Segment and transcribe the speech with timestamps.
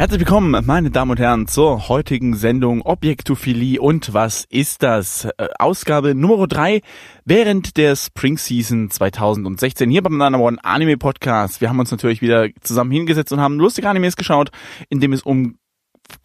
[0.00, 5.26] Herzlich willkommen, meine Damen und Herren, zur heutigen Sendung Objektophilie und was ist das?
[5.36, 6.80] Äh, Ausgabe Nummer drei
[7.26, 11.60] während der Spring Season 2016 hier beim Nana One Anime Podcast.
[11.60, 14.50] Wir haben uns natürlich wieder zusammen hingesetzt und haben lustige Animes geschaut,
[14.88, 15.58] in dem es um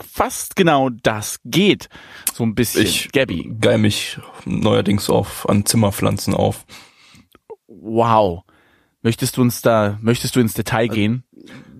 [0.01, 1.89] fast genau das geht.
[2.33, 2.83] So ein bisschen.
[2.83, 3.57] Ich Gabby.
[3.59, 6.65] geil mich neuerdings auf an Zimmerpflanzen auf.
[7.67, 8.43] Wow.
[9.01, 11.25] Möchtest du uns da, möchtest du ins Detail gehen?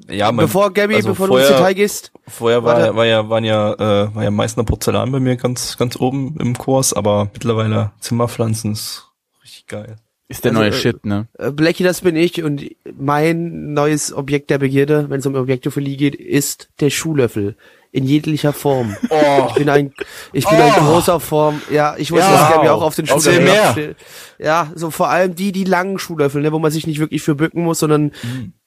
[0.10, 2.96] Ja, mein, Bevor Gabby, also bevor vorher- du ins Detail gehst, vorher war, Warte.
[2.96, 6.58] war ja waren ja äh, war ja Meißner Porzellan bei mir ganz ganz oben im
[6.58, 9.08] Kurs, aber mittlerweile Zimmerpflanzen ist
[9.44, 9.96] richtig geil.
[10.28, 11.28] Ist der Also, neue äh, Shit, ne?
[11.38, 12.64] äh, Blackie, das bin ich und
[12.98, 17.56] mein neues Objekt der Begierde, wenn es um Objektophilie geht, ist der Schuhlöffel.
[17.92, 18.96] In jeglicher Form.
[19.10, 19.46] Oh.
[19.50, 19.94] Ich bin ein,
[20.34, 21.62] ich bin ein großer Form.
[21.72, 22.40] Ja, ich wusste, Ja.
[22.40, 23.68] dass Gabby auch auf den Schuhlöffel mehr.
[23.70, 23.96] absteht.
[24.38, 27.36] Ja, so vor allem die, die langen Schuhlöffel, ne, wo man sich nicht wirklich für
[27.36, 28.12] bücken muss, sondern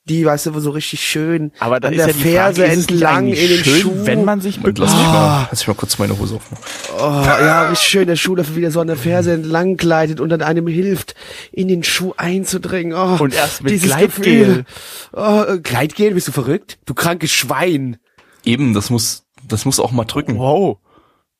[0.08, 2.72] die, weißt du, so richtig schön Aber da an ist der ja die Ferse Frage,
[2.72, 3.92] ist es entlang in den schön, Schuh.
[4.06, 6.64] wenn man sich Und lass mich mal lass mich mal kurz meine Hose aufmachen.
[6.96, 10.42] Oh, ja, richtig schön, der Schuhlöffel wieder so an der Ferse entlang gleitet und dann
[10.42, 11.14] einem hilft,
[11.52, 12.94] in den Schuh einzudringen.
[12.94, 14.64] Oh, Und erst mit Gleitgel.
[14.64, 14.64] Gefühl.
[15.12, 16.78] Oh, Gleitgel, bist du verrückt?
[16.86, 17.98] Du krankes Schwein.
[18.44, 20.38] Eben, das muss das muss auch mal drücken.
[20.38, 20.78] Wow.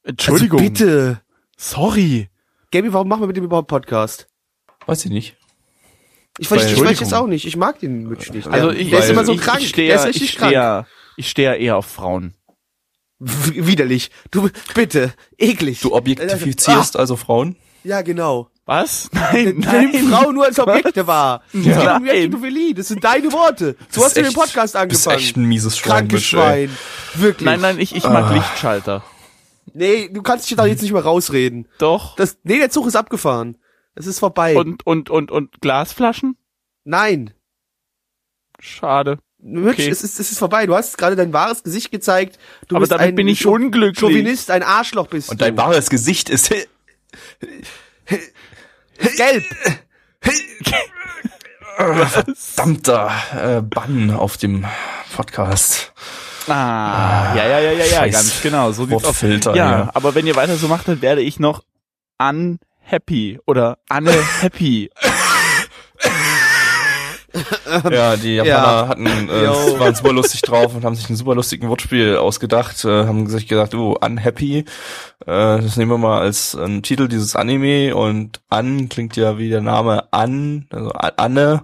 [0.03, 0.61] Entschuldigung.
[0.61, 1.21] Also bitte.
[1.57, 2.29] Sorry.
[2.71, 4.29] Gaby, warum machen wir mit dem überhaupt Podcast?
[4.87, 5.37] Weiß ich nicht.
[6.39, 7.47] Ich verstehe es auch nicht.
[7.47, 8.47] Ich mag den Mitch nicht.
[8.49, 9.61] Also der, ich, der ist immer so ich, krank.
[9.61, 10.87] Ich stehe der ist ja- richtig ich stehe krank.
[11.17, 12.35] ich stehe eher auf Frauen.
[13.19, 14.11] W- Widerlich.
[14.31, 15.13] Du, bitte.
[15.37, 15.81] Eklig.
[15.81, 17.57] Du objektifizierst also Frauen?
[17.59, 18.49] Ah, ja, genau.
[18.67, 19.09] Was?
[19.13, 21.43] Nein, Nimm Frau nur als Objekte wahr.
[21.53, 21.73] Es Ja.
[21.73, 21.97] geht um Nein.
[22.03, 22.75] Objektovphilie.
[22.75, 23.77] Das sind deine Worte.
[23.89, 25.19] So hast du den Podcast Das ist angefangen.
[25.19, 25.91] echt ein mieses Schwein.
[26.09, 26.23] Krankes.
[26.23, 26.71] Schwein.
[27.15, 27.47] Wirklich.
[27.47, 29.03] Nein, nein, ich, ich mag Lichtschalter.
[29.75, 31.67] Nee, du kannst dich da jetzt nicht mehr rausreden.
[31.79, 32.15] Doch.
[32.17, 33.57] Das, nee, der Zug ist abgefahren.
[33.99, 34.57] Es ist vorbei.
[34.57, 36.37] Und, und, und, und Glasflaschen?
[36.85, 37.33] Nein.
[38.61, 39.19] Schade.
[39.41, 39.89] Mitch, Okay.
[39.89, 40.67] es, ist, es ist vorbei.
[40.67, 42.39] Du hast gerade dein wahres Gesicht gezeigt.
[42.69, 44.01] Du Aber bist damit ein bin ich Chau- unglücklich.
[44.01, 45.45] Chauvinist, ein Arschloch bist Und du.
[45.45, 46.51] dein wahres Gesicht ist
[49.17, 49.45] Gelb.
[51.77, 54.65] verdammter äh, Bann auf dem
[55.15, 55.93] Podcast.
[56.49, 58.73] Ah, ja, ja, ja, ja, ja, ganz genau.
[58.73, 59.05] So sieht's aus.
[59.05, 59.91] Wortfilter, Ja, ja.
[59.95, 61.63] aber wenn ihr weiter so macht, dann werde ich noch
[62.93, 64.91] unhappy oder unhappy.
[67.91, 68.89] Ja, die Japaner Ja.
[68.89, 69.47] hatten, äh,
[69.79, 73.47] waren super lustig drauf und haben sich ein super lustigen Wortspiel ausgedacht, äh, haben sich
[73.47, 74.65] gesagt, oh, unhappy, äh,
[75.27, 79.61] das nehmen wir mal als ähm, Titel dieses Anime und an klingt ja wie der
[79.61, 81.63] Name an, also Anne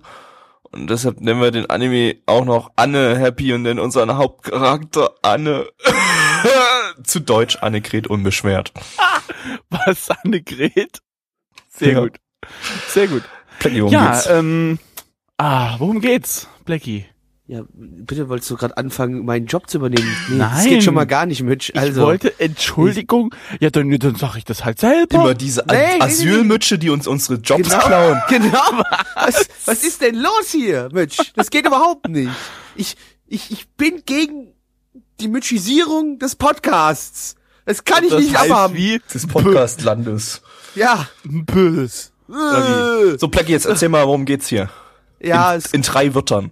[0.71, 5.67] und deshalb nennen wir den Anime auch noch Anne Happy und nennen unseren Hauptcharakter Anne
[7.05, 8.73] zu Deutsch Annegret unbeschwert.
[9.71, 11.01] Was, Annegret?
[11.79, 12.01] Sehr Ja.
[12.01, 12.17] gut.
[12.89, 13.23] Sehr gut.
[13.61, 14.27] Blackie, worum ja, geht's?
[14.31, 14.79] ähm,
[15.39, 17.07] ah, worum geht's, Blackie?
[17.47, 20.09] Ja, bitte wolltest du gerade anfangen, meinen Job zu übernehmen.
[20.31, 20.69] Nee, Das Nein.
[20.71, 21.73] geht schon mal gar nicht, Mitch.
[21.75, 23.35] Ich Also, wollte Entschuldigung.
[23.61, 25.15] Ja, dann, dann sag ich das halt selber.
[25.17, 26.01] Immer diese nee.
[26.01, 27.79] Asylmütsche, die uns unsere Jobs Genau.
[27.87, 28.23] klauen.
[28.31, 28.83] Genau.
[29.15, 31.19] Was, was ist denn los hier, Mitch?
[31.37, 32.31] Das geht überhaupt nicht.
[32.77, 32.97] Ich,
[33.27, 34.55] ich, ich bin gegen
[35.21, 37.37] die Mitchisierung des Podcasts.
[37.67, 38.75] Das kann ich das nicht heißt abhaben.
[38.75, 39.01] wie?
[39.13, 40.43] Des Podcast-Landes.
[40.75, 41.09] Ja.
[41.25, 42.13] Bös.
[42.29, 44.71] Äh, So, Blackie, jetzt erzähl mal, worum geht's hier?
[45.21, 46.51] Ja, in, es, in drei Wörtern.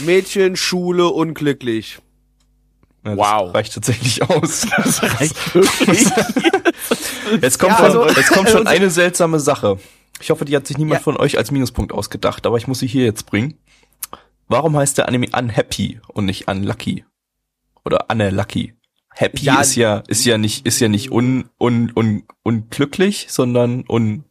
[0.00, 1.98] Mädchen, Schule, unglücklich.
[3.04, 3.54] Ja, Wow.
[3.54, 4.66] Reicht tatsächlich aus.
[4.76, 6.06] Das reicht wirklich.
[7.40, 9.78] Jetzt kommt, Ja, schon, also- jetzt kommt schon also- eine seltsame Sache.
[10.20, 11.04] Ich hoffe, die hat sich niemand Ja.
[11.04, 13.58] von euch als Minuspunkt ausgedacht, aber ich muss sie hier jetzt bringen.
[14.48, 17.04] Warum heißt der Anime Unhappy und nicht Unlucky?
[17.84, 18.74] Oder Unlucky?
[19.16, 23.84] Happy Ja, ist ja, ist ja nicht, ist ja nicht un, un, un, unglücklich, sondern
[23.88, 24.24] un,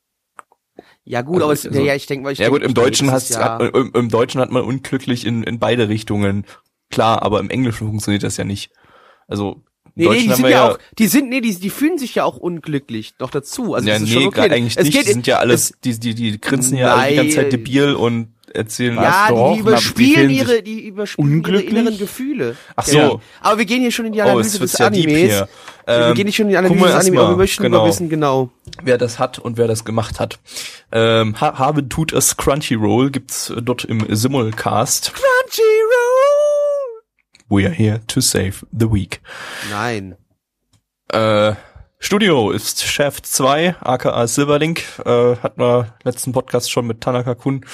[1.06, 3.10] Ja gut, aber es, Also- ja, ich denke mal, ich ja denk, gut, im Deutschen
[3.10, 6.46] hast, ja, hat, im, im Deutschen hat man unglücklich in, in beide Richtungen.
[6.92, 8.72] Klar, aber im Englischen funktioniert das ja nicht.
[9.28, 9.64] Also,
[9.96, 12.38] Nee, nee, die sind ja auch, die sind, nee, die, die fühlen sich ja auch
[12.38, 13.76] unglücklich noch dazu.
[13.76, 14.50] Also ja, das ist nee, schon okay.
[14.50, 14.98] eigentlich es nicht.
[14.98, 17.54] Geht, die sind ja alles, es, die, die, die grinsen ja alle die ganze Zeit
[17.54, 22.56] debil und erzählen ja, die na, die überspielen sich ihre, die überspielen ihre inneren Gefühle.
[22.76, 22.98] Ach so.
[22.98, 23.16] Ja.
[23.42, 25.14] Aber wir gehen hier schon in die Oh, Analyse wird des ja Animes.
[25.16, 25.48] hier.
[25.86, 27.78] wir Ähm, gehen nicht schon in die Analyse des Animes, aber wir möchten genau.
[27.80, 28.50] nur wissen, genau.
[28.84, 30.40] wer das hat und wer das gemacht hat.
[30.92, 35.12] Ähm, Ha- Habe tut es Crunchyroll gibt's äh, dort im Simulcast.
[35.14, 37.04] Crunchyroll!
[37.50, 39.22] We are here to save the week.
[39.72, 40.16] Nein.
[41.12, 41.54] Äh,
[42.06, 47.66] Studio ist Shaft 2, aka Silverlink, äh, hatten wir letzten Podcast schon mit Tanaka Kun,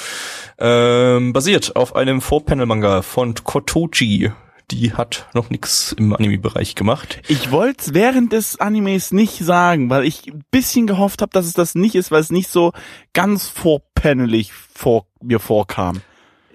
[0.60, 4.32] ähm, basiert auf einem Four-Panel-Manga von Kotoji.
[4.70, 7.24] Die hat noch nix im Anime-Bereich gemacht.
[7.28, 11.48] Ich wollte es während des Animes nicht sagen, weil ich ein bisschen gehofft habe, dass
[11.48, 12.72] es das nicht ist, weil es nicht so
[13.14, 16.02] ganz vorpanelig vor mir vorkam.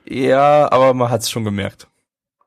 [0.04, 1.88] Ja, aber man hat's schon gemerkt.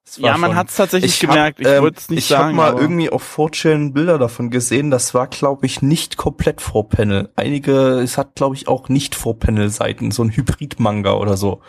[0.09, 1.59] Es Ja, man schon- hat's tatsächlich Ich gemerkt.
[1.59, 2.57] Hab, ich ähm, wollte es nicht ich sagen.
[2.57, 4.89] habe mal irgendwie auf 4chan Bilder davon gesehen.
[4.89, 7.29] Das war, glaube ich, nicht komplett Vorpanel.
[7.35, 10.11] Einige, es hat, glaube ich, auch nicht Vorpanel-Seiten.
[10.11, 11.61] So ein Hybrid-Manga oder so.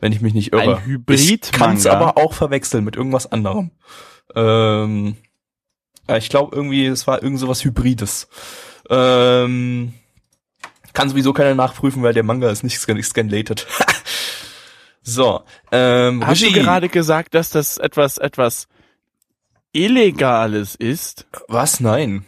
[0.00, 0.78] Wenn ich mich nicht irre.
[0.78, 1.42] Ein Hybrid-Manga?
[1.44, 3.70] Ich kann's aber auch verwechseln mit irgendwas anderem.
[4.34, 5.16] Ähm,
[6.08, 8.28] ich glaube irgendwie, es war irgend sowas Hybrides.
[8.90, 9.94] Ähm,
[10.92, 13.66] kann sowieso keiner nachprüfen, weil der Manga ist nicht scan scanlated.
[15.08, 16.58] so, ähm, Hast du Regie.
[16.60, 18.66] gerade gesagt, dass das etwas, etwas
[19.72, 21.26] Illegales ist?
[21.46, 21.78] Was?
[21.78, 22.26] Nein.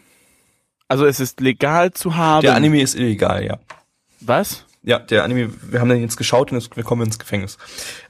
[0.87, 2.43] Also es ist legal zu haben.
[2.43, 3.59] Der Anime ist illegal, ja.
[4.21, 4.65] Was?
[4.85, 7.59] Ja, der Anime, wir haben den jetzt geschaut und jetzt, wir kommen ins Gefängnis.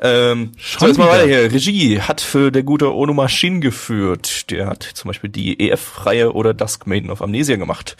[0.00, 1.50] Ähm, Schon so, jetzt mal weiter hier.
[1.50, 4.50] Regie hat für der gute Ono Machine geführt.
[4.50, 7.97] Der hat zum Beispiel die EF-Reihe oder Dusk Maiden of Amnesia gemacht.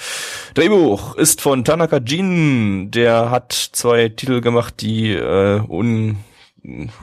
[0.53, 2.91] Drehbuch ist von Tanaka Jin.
[2.91, 6.19] Der hat zwei Titel gemacht, die äh, un,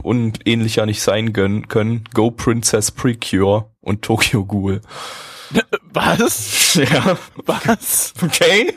[0.01, 2.03] unähnlicher nicht sein können, können.
[2.13, 4.81] Go Princess Precure und Tokyo Ghoul.
[5.93, 6.61] Was?
[6.75, 8.13] Ja, Was?
[8.21, 8.73] okay.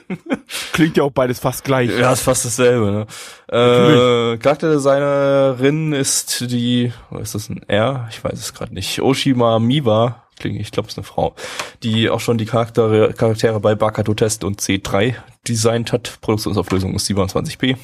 [0.73, 1.91] Klingt ja auch beides fast gleich.
[1.91, 3.07] Ja, ist fast dasselbe.
[3.51, 4.33] Ne?
[4.33, 8.07] Äh, Charakterdesignerin ist die, was ist das ein R?
[8.13, 9.03] Ich weiß es gerade nicht.
[9.03, 11.35] Oshima Miwa, klingt, ich glaube, es ist eine Frau,
[11.83, 15.17] die auch schon die Charaktere, Charaktere bei Bakato Test und C3
[15.49, 16.19] designt hat.
[16.21, 17.77] Produktionsauflösung ist 27p.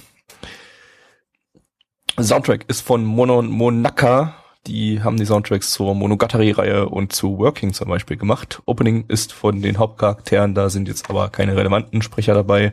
[2.21, 4.37] Soundtrack ist von Mono Monaka.
[4.67, 8.63] Die haben die Soundtracks zur Monogatari-Reihe und zu Working zum Beispiel gemacht.
[8.65, 12.73] Opening ist von den Hauptcharakteren, da sind jetzt aber keine relevanten Sprecher dabei.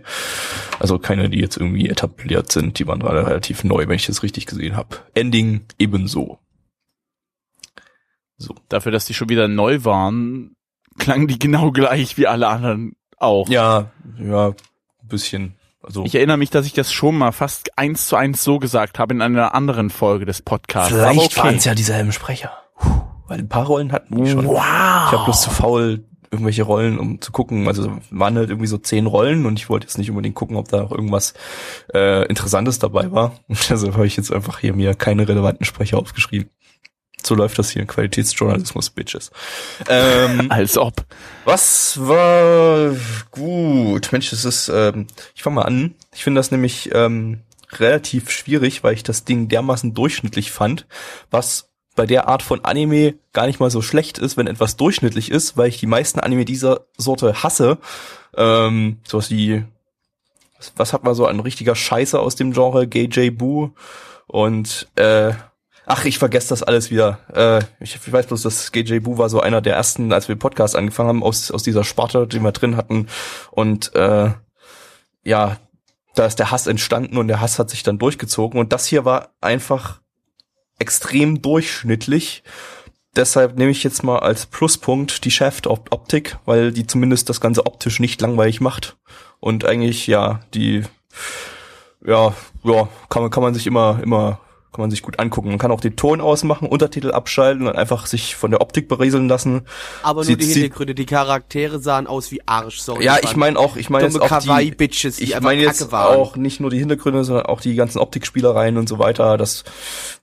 [0.80, 2.80] Also keine, die jetzt irgendwie etabliert sind.
[2.80, 5.00] Die waren gerade relativ neu, wenn ich das richtig gesehen habe.
[5.16, 6.40] Ending ebenso.
[8.38, 8.56] So.
[8.70, 10.56] Dafür, dass die schon wieder neu waren,
[10.98, 13.50] klangen die genau gleich wie alle anderen auch.
[13.50, 14.56] Ja, ja, ein
[15.08, 15.56] bisschen.
[15.84, 19.00] Also Ich erinnere mich, dass ich das schon mal fast eins zu eins so gesagt
[19.00, 20.94] habe in einer anderen Folge des Podcasts.
[20.94, 21.38] Vielleicht okay.
[21.38, 22.52] waren es ja dieselben Sprecher.
[22.78, 24.46] Puh, weil ein paar Rollen hatten die schon.
[24.46, 24.58] Wow.
[24.58, 27.68] Ich habe bloß zu faul, irgendwelche Rollen, um zu gucken.
[27.68, 30.70] Also waren halt irgendwie so zehn Rollen und ich wollte jetzt nicht unbedingt gucken, ob
[30.70, 31.34] da auch irgendwas
[31.94, 33.34] äh, Interessantes dabei war.
[33.48, 36.50] Und deshalb habe ich jetzt einfach hier mir keine relevanten Sprecher aufgeschrieben.
[37.24, 39.32] So läuft das hier in Qualitätsjournalismus, Bitches.
[39.88, 41.06] Ähm, Als ob.
[41.46, 42.96] was war
[43.32, 44.12] gut?
[44.12, 45.96] Mensch, das ist, ähm, ich fange mal an.
[46.14, 47.42] Ich finde das nämlich ähm,
[47.74, 50.88] relativ schwierig, weil ich das Ding dermaßen durchschnittlich fand,
[51.30, 55.30] was bei der Art von Anime gar nicht mal so schlecht ist, wenn etwas durchschnittlich
[55.30, 57.78] ist, weil ich die meisten Anime dieser Sorte hasse.
[58.36, 59.64] Ähm, sowas wie,
[60.58, 63.38] was, was hat man so an richtiger Scheiße aus dem Genre, Gay J.
[63.38, 63.72] Boo
[64.28, 65.34] und äh,
[65.94, 67.20] Ach, ich vergesse das alles wieder.
[67.34, 70.38] Äh, ich, ich weiß bloß, dass GJ Boo war so einer der ersten, als wir
[70.38, 73.08] Podcast angefangen haben, aus, aus dieser Sparte, die wir drin hatten.
[73.52, 74.32] Und äh,
[75.26, 75.58] ja,
[76.16, 78.58] da ist der Hass entstanden und der Hass hat sich dann durchgezogen.
[78.58, 80.00] Und das hier war einfach
[80.80, 82.44] extrem durchschnittlich.
[83.18, 88.00] Deshalb nehme ich jetzt mal als Pluspunkt die Shaft-Optik, weil die zumindest das Ganze optisch
[88.00, 88.96] nicht langweilig macht.
[89.42, 90.84] Und eigentlich, ja, die,
[92.02, 94.40] ja, ja, kann man, kann man sich immer, immer
[94.74, 95.50] kann man sich gut angucken.
[95.50, 99.28] Man kann auch den Ton ausmachen, Untertitel abschalten und einfach sich von der Optik berieseln
[99.28, 99.64] lassen.
[100.02, 103.04] Aber nur Sieht- die Hintergründe, die Charaktere sahen aus wie Arsch, sorry.
[103.04, 106.18] Ja, ich meine auch, ich meine jetzt auch die, Kawaii-Bitches, die ich meine jetzt waren.
[106.18, 109.38] auch nicht nur die Hintergründe, sondern auch die ganzen Optikspielereien und so weiter.
[109.38, 109.66] Das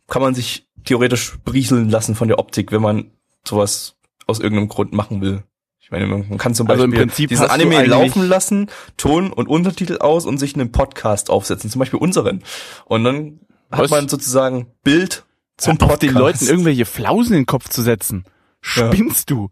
[0.07, 3.11] kann man sich theoretisch berieseln lassen von der Optik, wenn man
[3.47, 5.43] sowas aus irgendeinem Grund machen will.
[5.81, 9.49] Ich meine, man kann zum Also Beispiel im Prinzip diesen Anime laufen lassen, Ton und
[9.49, 12.43] Untertitel aus und sich einen Podcast aufsetzen, zum Beispiel unseren.
[12.85, 13.40] Und dann
[13.71, 13.91] hat Was?
[13.91, 15.25] man sozusagen Bild
[15.57, 16.03] zum auf, Podcast.
[16.03, 18.25] den Leuten irgendwelche Flausen in den Kopf zu setzen.
[18.61, 19.51] Spinnst du?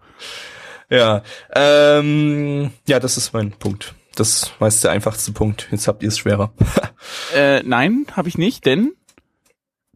[0.89, 1.23] Ja,
[1.55, 3.95] ähm, ja, das ist mein Punkt.
[4.15, 5.69] Das meist der einfachste Punkt.
[5.71, 6.53] Jetzt habt ihr es schwerer.
[7.35, 8.93] Äh, nein, habe ich nicht, denn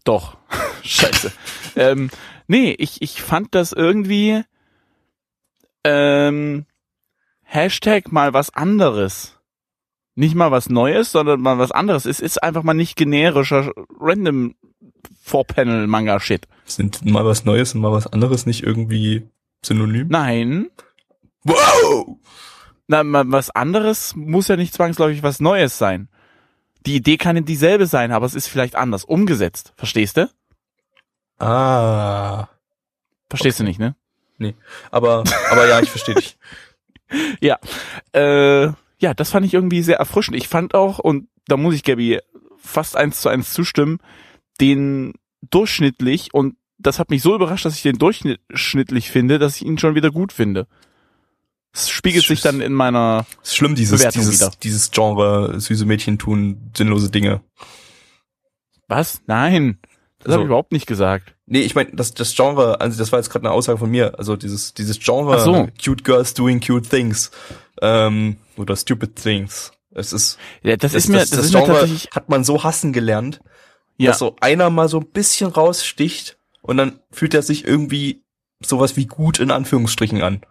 [0.04, 0.36] doch.
[0.84, 1.32] Scheiße.
[1.74, 2.10] ähm,
[2.46, 4.44] nee, ich, ich fand das irgendwie
[5.82, 6.66] ähm,
[7.42, 9.39] Hashtag mal was anderes.
[10.20, 12.04] Nicht mal was Neues, sondern mal was anderes.
[12.04, 14.54] Es ist einfach mal nicht generischer random
[15.22, 16.46] Four-Panel-Manga-Shit.
[16.66, 19.30] Sind mal was Neues und mal was anderes nicht irgendwie
[19.64, 20.08] synonym?
[20.08, 20.68] Nein.
[21.44, 22.18] Wow!
[22.86, 26.10] Na, mal was anderes muss ja nicht zwangsläufig was Neues sein.
[26.84, 29.72] Die Idee kann ja dieselbe sein, aber es ist vielleicht anders umgesetzt.
[29.78, 30.30] Verstehst du?
[31.38, 32.46] Ah.
[33.30, 33.94] Verstehst du nicht, ne?
[34.90, 36.36] Aber, aber ja, ich verstehe dich.
[37.40, 37.58] Ja,
[38.12, 40.36] äh, ja, das fand ich irgendwie sehr erfrischend.
[40.36, 42.18] Ich fand auch, und da muss ich Gabby
[42.58, 43.98] fast eins zu eins zustimmen,
[44.60, 45.14] den
[45.50, 49.78] durchschnittlich und das hat mich so überrascht, dass ich den durchschnittlich finde, dass ich ihn
[49.78, 50.66] schon wieder gut finde.
[51.72, 54.52] Es spiegelt sich dann in meiner ist schlimm, dieses, Bewertung dieses, wieder.
[54.62, 57.42] dieses Genre, süße Mädchen tun sinnlose Dinge.
[58.88, 59.22] Was?
[59.26, 59.78] Nein.
[60.18, 60.32] Das So.
[60.32, 61.34] habe ich überhaupt nicht gesagt.
[61.46, 64.18] Nee, ich meine, das, das Genre, also das war jetzt gerade eine Aussage von mir,
[64.18, 65.68] also dieses, dieses Genre, so.
[65.82, 67.30] cute girls doing cute things,
[67.80, 69.72] ähm, oder stupid things.
[69.92, 72.92] Es ist, Ja, das, ist mir, das, ist mir Genre tatsächlich, hat man so hassen
[72.92, 73.40] gelernt,
[73.96, 78.22] ja, dass so einer mal so ein bisschen raussticht und dann fühlt er sich irgendwie
[78.62, 80.42] sowas wie gut in Anführungsstrichen an.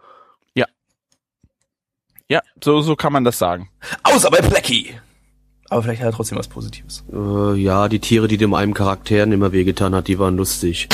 [2.30, 3.70] ja, so, so kann man das sagen.
[4.04, 4.94] Außer bei Blackie.
[5.70, 7.04] Aber vielleicht hat er trotzdem was Positives.
[7.12, 10.90] Äh, ja, die Tiere, die dem einem Charakteren immer wehgetan hat, die waren lustig.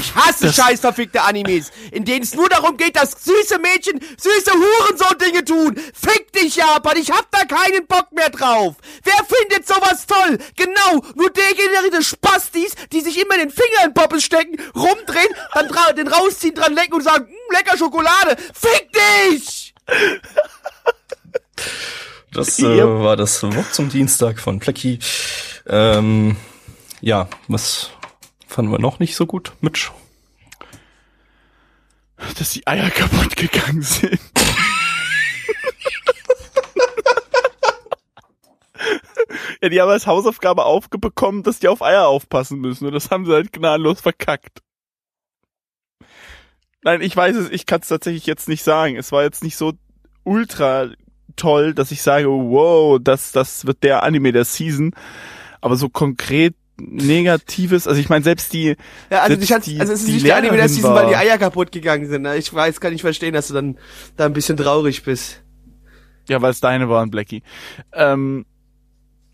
[0.00, 4.52] Ich hasse scheiß verfickte Animes, in denen es nur darum geht, dass süße Mädchen süße
[4.52, 5.74] Hurensohn-Dinge tun.
[5.94, 8.76] Fick dich, Japan, ich hab da keinen Bock mehr drauf.
[9.02, 10.38] Wer findet sowas toll?
[10.56, 15.92] Genau, nur degenerierte Spastis, die sich immer den Finger in Poppes stecken, rumdrehen, dann dra
[15.92, 18.36] den rausziehen, dran lecken und sagen, "Mm, lecker Schokolade.
[18.54, 19.74] Fick dich!
[22.32, 24.98] Das äh, war das Wort zum Dienstag von Blackie.
[25.66, 26.36] Ähm,
[27.00, 27.90] ja, was
[28.58, 29.92] fanden wir noch nicht so gut, Mitch?
[32.16, 34.18] Dass die Eier kaputt gegangen sind.
[39.62, 42.86] ja, die haben als Hausaufgabe aufbekommen, dass die auf Eier aufpassen müssen.
[42.86, 44.60] Und das haben sie halt gnadenlos verkackt.
[46.82, 48.96] Nein, ich weiß es, ich kann es tatsächlich jetzt nicht sagen.
[48.96, 49.74] Es war jetzt nicht so
[50.24, 50.88] ultra
[51.36, 54.96] toll, dass ich sage, wow, das, das wird der Anime der Season.
[55.60, 58.76] Aber so konkret Negatives, also ich meine, selbst die,
[59.10, 61.08] Ja, also, Selbst ich die- also es ist die nicht der Anime Lehrerin Season, weil
[61.08, 62.22] die Eier kaputt gegangen sind.
[62.22, 62.36] ne?
[62.36, 63.78] Ich weiß, kann ich verstehen, dass du dann
[64.16, 65.42] da ein bisschen traurig bist.
[66.28, 67.42] ja, weil es deine waren, Blackie.
[67.92, 68.44] Ähm,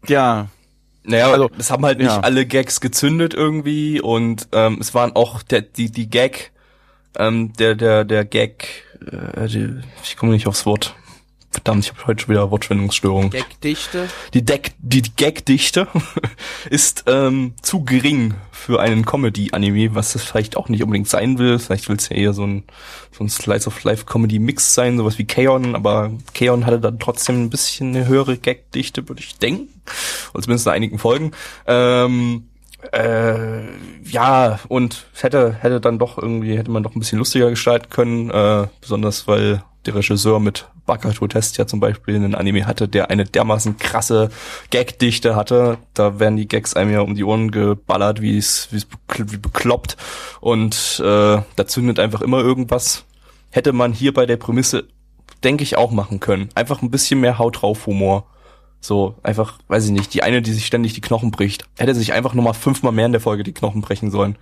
[0.07, 0.49] ja,
[1.07, 2.21] Naja, Also, also, es haben halt nicht ja.
[2.21, 6.53] alle Gags gezündet irgendwie und ähm, es waren auch der, die, die Gag,
[7.19, 10.95] ähm, der, der, der Gag, äh, die, ich komme nicht aufs Wort.
[11.55, 13.31] Verdammt, ich habe heute schon wieder Wortfindungsstörung.
[13.31, 14.09] Gagdichte.
[14.35, 15.87] Die, Deck, die Gagdichte
[16.71, 21.61] ist ähm, zu gering für einen Comedy-Anime, was es vielleicht auch nicht unbedingt sein will.
[21.61, 22.65] Vielleicht will es ja eher so ein,
[23.13, 28.09] so ein Slice-of-Life-Comedy-Mix sein, sowas wie Kaon, aber Kaon hatte dann trotzdem ein bisschen eine
[28.09, 29.69] höhere Gagdichte, würde ich denken.
[30.33, 31.31] Und zumindest in einigen Folgen.
[31.69, 32.49] Ähm,
[32.93, 33.63] äh,
[34.05, 38.31] ja, und hätte, hätte dann doch irgendwie, hätte man doch ein bisschen lustiger gestalten können,
[38.31, 43.11] äh, besonders weil der Regisseur mit Bakato Test ja zum Beispiel einen Anime hatte, der
[43.11, 44.31] eine dermaßen krasse
[44.71, 45.79] Gagdichte hatte.
[45.95, 49.97] Da werden die Gags einem ja um die Ohren geballert, wie es wie es bekloppt.
[50.41, 53.05] Und äh, da zündet einfach immer irgendwas.
[53.51, 54.85] Hätte man hier bei der Prämisse,
[55.43, 56.49] denke ich, auch machen können.
[56.55, 58.27] Einfach ein bisschen mehr Haut drauf Humor.
[58.85, 62.13] So, einfach, weiß ich nicht, die eine, die sich ständig die Knochen bricht, hätte sich
[62.13, 64.37] einfach nur mal fünfmal mehr in der Folge die Knochen brechen sollen.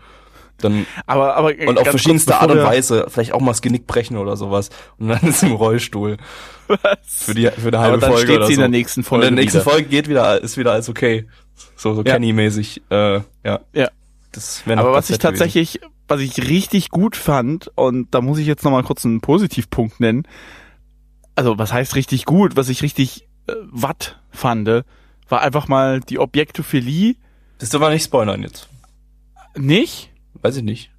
[0.59, 4.17] Dann, aber, aber und auf verschiedenste Art und Weise, vielleicht auch mal das Genick brechen
[4.17, 4.71] oder sowas.
[4.99, 6.17] Und dann ist im Rollstuhl.
[7.07, 8.63] Für die, für eine halbe Aber dann Folge steht oder sie in so.
[8.63, 9.71] der nächsten Und Folge in der nächsten wieder.
[9.71, 11.29] Folge geht wieder, ist wieder alles okay.
[11.77, 12.15] So, so Ja.
[12.15, 13.61] Kenny-mäßig, äh, ja.
[13.73, 13.89] Ja.
[14.33, 15.35] Das wäre Aber was ich nett gewesen.
[15.39, 20.01] tatsächlich, was ich richtig gut fand, und da muss ich jetzt nochmal kurz einen Positivpunkt
[20.01, 20.27] nennen.
[21.37, 22.57] Also, was heißt richtig gut?
[22.57, 24.69] Was ich richtig äh, watt fand,
[25.29, 27.15] war einfach mal die Objektophilie.
[27.59, 28.69] Das dürfen wir nicht spoilern jetzt.
[29.57, 30.11] Nicht?
[30.41, 30.91] Weiß ich nicht.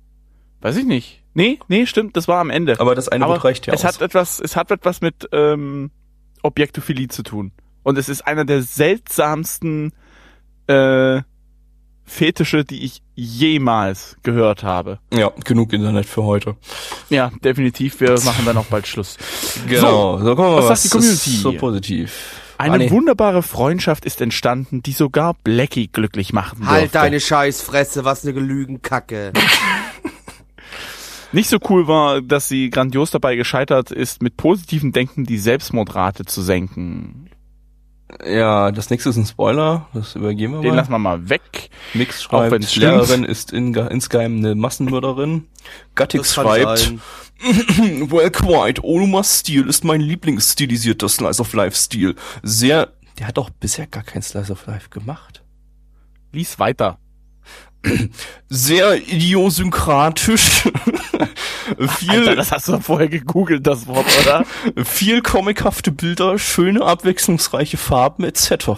[0.62, 1.22] Weiß ich nicht.
[1.34, 2.80] Nee, nee, stimmt, das war am Ende.
[2.80, 3.96] Aber das eine Aber Wort reicht ja es aus.
[3.96, 5.90] hat etwas, es hat etwas mit ähm,
[6.44, 7.52] Objektophilie zu tun.
[7.82, 9.92] Und es ist einer der seltsamsten
[10.68, 11.22] äh,
[12.06, 15.00] Fetische, die ich jemals gehört habe.
[15.14, 16.56] ja, genug Internet für heute.
[17.10, 18.00] Ja, definitiv.
[18.00, 19.18] Wir machen dann auch bald Schluss.
[19.68, 20.18] Genau.
[20.20, 21.30] So, gucken wir mal, was sagt die Community?
[21.32, 22.42] ist so positiv.
[22.72, 22.92] Eine nee.
[22.92, 26.98] wunderbare Freundschaft ist entstanden, die sogar Blackie glücklich machen Halt dürfte.
[26.98, 29.34] deine Scheißfresse, was ne Gelügenkacke.
[31.34, 36.26] Nicht so cool war, dass sie grandios dabei gescheitert ist, mit positivem Denken die Selbstmordrate
[36.26, 37.30] zu senken.
[38.24, 39.88] Ja, das nächste ist ein Spoiler.
[39.94, 40.76] Das übergehen wir Den mal.
[40.76, 41.70] lassen wir mal weg.
[41.94, 42.86] Mix Auch schreibt, wenn's stimmt.
[42.86, 45.48] Lehrerin ist in, insgeheim eine Massenmörderin.
[45.96, 46.94] Gattix schreibt.
[48.10, 52.16] well quite, Onumas Stil ist mein Lieblingsstilisierter Slice of Life Stil.
[52.42, 55.44] Sehr, der hat doch bisher gar kein Slice of Life gemacht.
[56.32, 57.00] Lies weiter.
[58.50, 60.64] Sehr idiosynkratisch.
[61.98, 64.46] viel, Alter, das hast du doch vorher gegoogelt, das Wort, oder?
[64.86, 68.70] viel comichafte Bilder, schöne abwechslungsreiche Farben etc.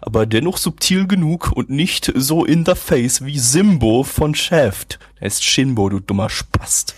[0.00, 4.98] Aber dennoch subtil genug und nicht so in the face wie Simbo von Shaft.
[5.20, 6.96] Der ist Shinbo, du dummer Spast.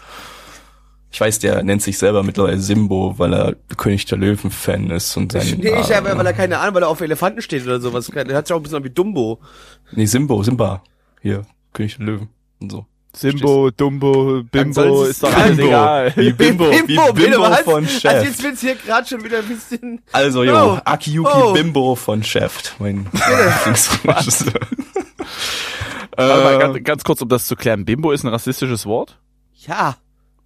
[1.12, 5.33] Ich weiß, der nennt sich selber mittlerweile Simbo, weil er König der Löwen-Fan ist und
[5.33, 5.57] sein.
[5.59, 8.07] Nee, ich habe, weil er keine Ahnung, weil er auf Elefanten steht oder sowas.
[8.14, 9.40] Der hat sich auch ein bisschen an wie Dumbo.
[9.93, 10.85] Nee, Simbo, Simba.
[11.21, 12.29] Hier, König der Löwen
[12.61, 12.87] und so.
[13.12, 15.67] Simbo, Dumbo, Bimbo, ist doch alles Bimbo.
[15.73, 16.12] egal.
[16.14, 17.61] Wie Bimbo, wie bitte Bimbo was?
[17.62, 18.23] von Also Chef.
[18.25, 20.00] jetzt wird's hier gerade schon wieder ein bisschen...
[20.12, 20.79] Also, jo, Oh.
[20.85, 21.52] Akiyuki Oh.
[21.52, 24.52] Bimbo von Chef, mein Lieblingsregisseur.
[26.17, 27.85] Warte mal, äh, ganz, ganz kurz, um das zu klären.
[27.85, 29.19] Bimbo ist ein rassistisches Wort?
[29.67, 29.97] Ja,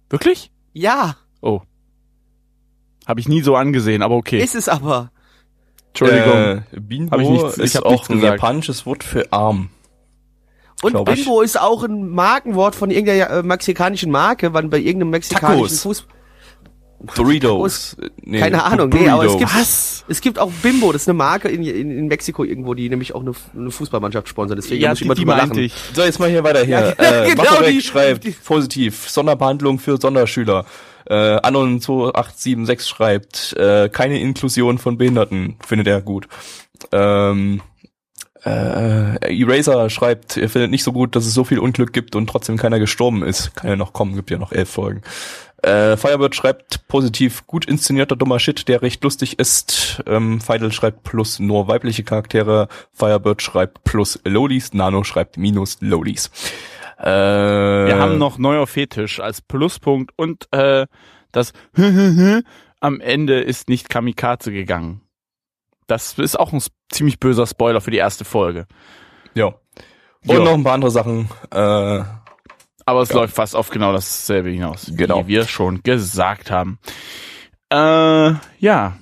[0.09, 0.51] Wirklich?
[0.75, 1.61] Ja, Oh.
[3.07, 4.41] Habe ich nie so angesehen, aber okay.
[4.43, 5.11] ist es aber.
[5.89, 6.33] Entschuldigung.
[6.33, 8.41] Äh, Bimbo Hab ich nichts- ich ist hab auch ein gesagt.
[8.41, 9.69] japanisches Wort für arm.
[10.81, 11.23] Und Glaub ich.
[11.23, 16.07] Bimbo ist auch ein Markenwort von irgendeiner äh, mexikanischen Marke, wann bei irgendeinem mexikanischen Tacos.
[17.15, 17.97] Doritos.
[18.23, 20.03] Nee, Keine Ahnung, nee, aber es gibt- Was?
[20.07, 23.13] Es gibt auch Bimbo, das ist eine Marke in, in, in Mexiko irgendwo, die nämlich
[23.15, 24.57] auch eine, eine Fußballmannschaft sponsert.
[24.57, 25.57] Deswegen Ja, muss ich die, immer die drüber lachen.
[25.59, 25.73] ich.
[25.93, 26.95] So, jetzt mal hier weiter hier.
[26.99, 29.09] Ja, äh, genau, die- schreibt die- positiv.
[29.09, 30.65] Sonderbehandlung für Sonderschüler.
[31.07, 36.27] Äh, Anon 2876 schreibt, äh, keine Inklusion von Behinderten, findet er gut.
[36.91, 37.61] Ähm,
[38.43, 42.27] äh, Eraser schreibt, er findet nicht so gut, dass es so viel Unglück gibt und
[42.27, 43.55] trotzdem keiner gestorben ist.
[43.55, 45.01] Kann ja noch kommen, gibt ja noch elf Folgen.
[45.63, 50.03] Äh, Firebird schreibt positiv, gut inszenierter dummer Shit, der recht lustig ist.
[50.05, 52.67] Ähm, Feidel schreibt plus nur weibliche Charaktere.
[52.93, 54.73] Firebird schreibt plus Lolies.
[54.73, 56.29] Nano schreibt minus Lolies.
[56.99, 60.85] Äh, Wir haben noch neuer Fetisch als Pluspunkt und äh,
[61.31, 61.51] das
[62.79, 65.01] am Ende ist nicht Kamikaze gegangen.
[65.87, 68.65] Das ist auch ein ziemlich böser Spoiler für die erste Folge.
[69.33, 69.47] Ja.
[69.47, 69.55] Und
[70.37, 70.39] Ja.
[70.39, 71.29] noch ein paar andere Sachen.
[71.51, 72.03] Äh,
[72.85, 75.23] Aber es läuft fast auf genau dasselbe hinaus, Genau.
[75.23, 76.77] wie wir schon gesagt haben.
[77.71, 78.97] Äh, ja.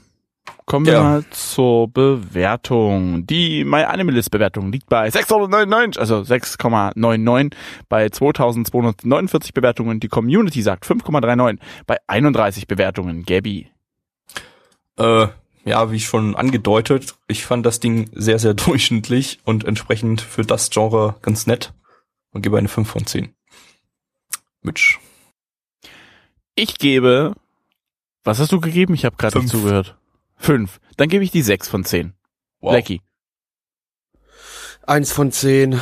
[0.66, 1.04] Kommen wir Ja.
[1.04, 3.28] mal zur Bewertung.
[3.28, 7.54] Die My Animalist Bewertung liegt bei 6,99, also 6,99
[7.90, 10.00] bei 2249 Bewertungen.
[10.00, 13.24] Die Community sagt 5,39 bei 31 Bewertungen.
[13.26, 13.70] Gabby.
[14.98, 15.28] äh,
[15.66, 20.70] ja, wie schon angedeutet, ich fand das Ding sehr, sehr durchschnittlich und entsprechend für das
[20.70, 21.74] Genre ganz nett
[22.32, 23.34] und gebe eine 5 von 10.
[24.64, 25.00] Mitch.
[26.56, 27.36] Ich gebe,
[28.24, 28.94] was hast du gegeben?
[28.94, 29.98] Ich habe gerade nicht zugehört.
[30.38, 30.80] Fünf.
[30.98, 32.14] Dann gebe ich die sechs von zehn.
[32.62, 32.72] Wow.
[32.72, 33.02] Blackie.
[34.86, 35.80] Eins von zehn.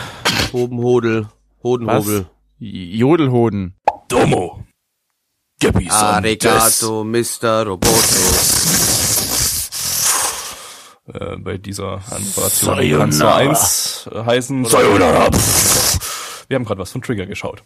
[0.53, 1.27] Hobenhodel.
[1.63, 2.27] Hodenhobel.
[2.59, 3.75] Jodelhoden.
[4.07, 4.63] Domo.
[5.59, 7.67] Gabby Arigato, Mr.
[7.67, 7.91] Roboto.
[11.13, 12.97] Äh, bei dieser Sayonara.
[12.97, 14.65] kann es nur eins äh, heißen.
[14.65, 15.29] Sayonara.
[16.51, 17.63] Wir haben gerade was von Trigger geschaut.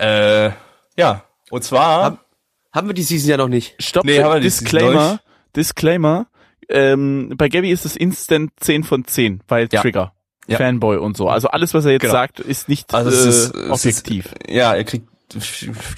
[0.00, 0.50] Äh,
[0.98, 2.02] ja, und zwar...
[2.04, 2.26] Hab-
[2.72, 3.76] Haben wir die Season ja noch nicht.
[3.80, 4.60] Stopp, Nee, haben wir nicht.
[4.60, 5.20] Disclaimer.
[5.54, 6.26] Disclaimer.
[6.68, 9.80] Ähm, bei Gabby ist es instant 10 von 10, weil Ja.
[9.80, 10.12] Trigger.
[10.48, 10.58] Ja.
[10.58, 11.28] Fanboy und so.
[11.28, 12.14] Also alles, was er jetzt Genau.
[12.14, 14.26] sagt, ist nicht Also äh, ist, es objektiv.
[14.26, 15.06] Ist, ja, er kriegt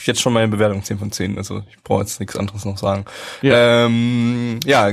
[0.04, 1.38] jetzt schon meine Bewertung 10 von 10.
[1.38, 3.06] Also ich brauche jetzt nichts anderes noch sagen.
[3.40, 3.86] Ja.
[3.86, 4.90] Ähm, ja,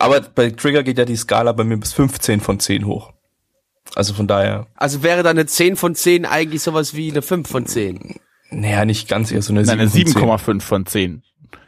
[0.00, 3.12] aber bei Trigger geht ja die Skala bei mir bis 15 von 10 hoch.
[3.94, 7.48] Also von daher, Also wäre da eine 10 von 10 eigentlich sowas wie eine 5
[7.48, 8.16] von 10.
[8.50, 10.58] naja, nicht ganz eher so eine Nein, eine 7 von 10.
[10.58, 11.22] 7,5 von 10.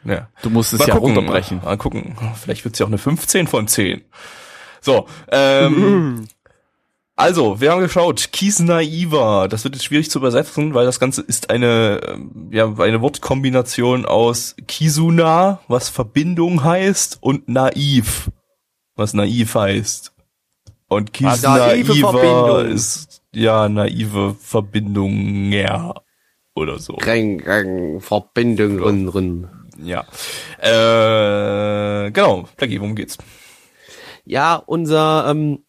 [0.05, 0.29] Ja.
[0.41, 1.61] Du musst es Mal ja gucken, runterbrechen.
[1.63, 2.15] Mal gucken.
[2.41, 4.01] Vielleicht wird's ja auch eine 15 von 10.
[4.81, 6.27] So, ähm,
[7.15, 11.49] also, wir haben geschaut, Kisnaiva, das wird jetzt schwierig zu übersetzen, weil das Ganze ist
[11.49, 18.31] eine, ähm, ja, eine Wortkombination aus Kisuna, was Verbindung heißt, und naiv,
[18.95, 20.13] was naiv heißt.
[20.89, 22.73] Und naive Kisnaiva Verbindung.
[22.73, 25.93] ist, ja, naive Verbindung, ja,
[26.55, 26.95] oder so.
[26.95, 29.49] Reng, reng, Verbindung, run, run.
[29.81, 30.05] Ja.
[30.57, 33.17] Äh, genau, Blackie, worum geht's?
[34.25, 35.63] Ja, unser, ähm,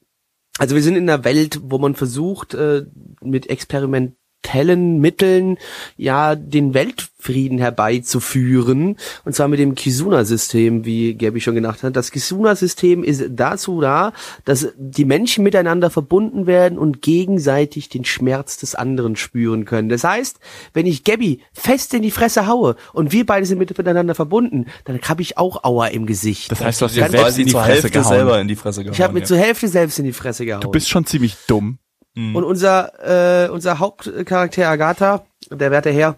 [0.58, 2.86] also wir sind in einer Welt, wo man versucht, äh,
[3.22, 5.58] mit experimentellen Mitteln
[5.96, 6.74] ja den
[7.20, 8.96] Weltfrieden herbeizuführen.
[9.24, 11.96] Und zwar mit dem Kisuna-System, wie Gabi schon gedacht hat.
[11.96, 14.12] Das Kisuna-System ist dazu da,
[14.44, 19.88] dass die Menschen miteinander verbunden werden und gegenseitig den Schmerz des anderen spüren können.
[19.88, 20.38] Das heißt,
[20.72, 24.66] wenn ich Gabi fest in die Fresse haue und wir beide sind mit- miteinander verbunden,
[24.84, 26.50] dann habe ich auch Aua im Gesicht.
[26.50, 28.08] Das heißt, du hast dir selbst quasi in die zur Fresse Hälfte gehauen.
[28.08, 28.94] selber in die Fresse gehauen.
[28.94, 29.26] ich habe mir ja.
[29.26, 30.62] zur Hälfte selbst in die Fresse gehauen.
[30.62, 31.78] Du bist schon ziemlich dumm.
[32.16, 36.16] Und unser, äh, unser Hauptcharakter Agatha, der werte Herr,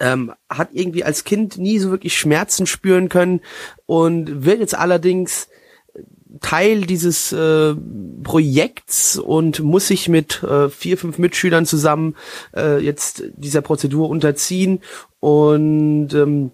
[0.00, 3.40] ähm, hat irgendwie als Kind nie so wirklich Schmerzen spüren können
[3.86, 5.48] und wird jetzt allerdings
[6.40, 7.74] Teil dieses äh,
[8.22, 12.16] Projekts und muss sich mit äh, vier, fünf Mitschülern zusammen
[12.56, 14.80] äh, jetzt dieser Prozedur unterziehen
[15.20, 16.50] und ähm,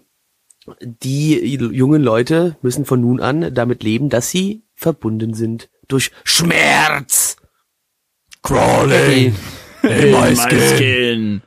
[0.79, 7.37] die jungen Leute müssen von nun an damit leben, dass sie verbunden sind durch Schmerz.
[8.43, 9.35] Crawling.
[9.83, 11.41] In my skin.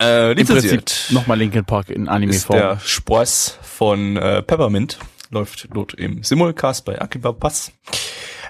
[0.00, 2.58] Äh, Im Prinzip nochmal Linkin Park in ist Anime-Form.
[2.58, 4.98] der Spross von äh, Peppermint.
[5.30, 7.72] Läuft dort im Simulcast bei Akiba Pass.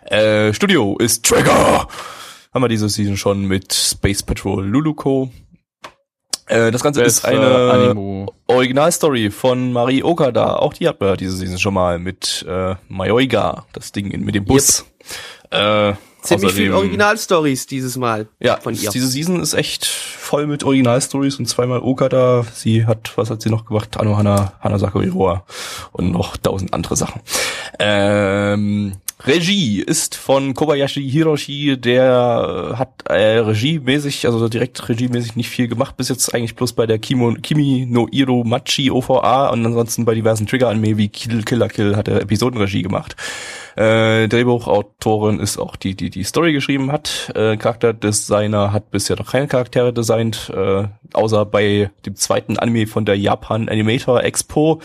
[0.05, 1.89] Äh, Studio ist Trigger.
[2.55, 5.31] Haben wir diese Season schon mit Space Patrol Luluko.
[6.47, 8.27] Äh, das Ganze ist eine.
[8.47, 10.57] Originalstory von Marie Okada.
[10.57, 14.35] Auch die hatten wir diese Season schon mal mit äh, Mayoiga, das Ding in, mit
[14.35, 14.87] dem Bus.
[15.51, 18.91] Äh, Ziemlich viel außerdem- Originalstories dieses Mal ja, von ihr.
[18.91, 22.45] diese Season ist echt voll mit Originalstories und zweimal Okada.
[22.55, 23.97] Sie hat, was hat sie noch gemacht?
[23.99, 25.45] Anohana, Hanasako Iroha
[25.93, 27.21] und noch tausend andere Sachen.
[27.79, 35.49] Ähm, Regie ist von Kobayashi Hiroshi, der äh, hat äh, regiemäßig, also direkt regiemäßig nicht
[35.49, 39.67] viel gemacht, bis jetzt eigentlich bloß bei der Kimo, Kimi no Iro Machi OVA und
[39.67, 43.17] ansonsten bei diversen Trigger-Anime wie Kill Killer Kill hat er Episodenregie gemacht.
[43.79, 47.31] Äh, Drehbuchautorin ist auch die, die die Story geschrieben hat.
[47.37, 53.05] Äh, Charakterdesigner hat bisher noch keine Charaktere designt, äh, außer bei dem zweiten Anime von
[53.05, 54.81] der Japan Animator Expo.